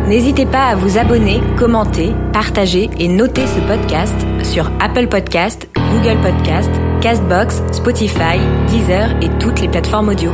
N'hésitez 0.09 0.45
pas 0.45 0.65
à 0.65 0.75
vous 0.75 0.97
abonner, 0.97 1.39
commenter, 1.55 2.11
partager 2.33 2.89
et 2.99 3.07
noter 3.07 3.47
ce 3.47 3.61
podcast 3.61 4.17
sur 4.43 4.69
Apple 4.81 5.07
Podcast, 5.07 5.69
Google 5.93 6.19
Podcast, 6.21 6.69
Castbox, 6.99 7.63
Spotify, 7.71 8.39
Deezer 8.67 9.15
et 9.21 9.29
toutes 9.39 9.61
les 9.61 9.69
plateformes 9.69 10.09
audio. 10.09 10.33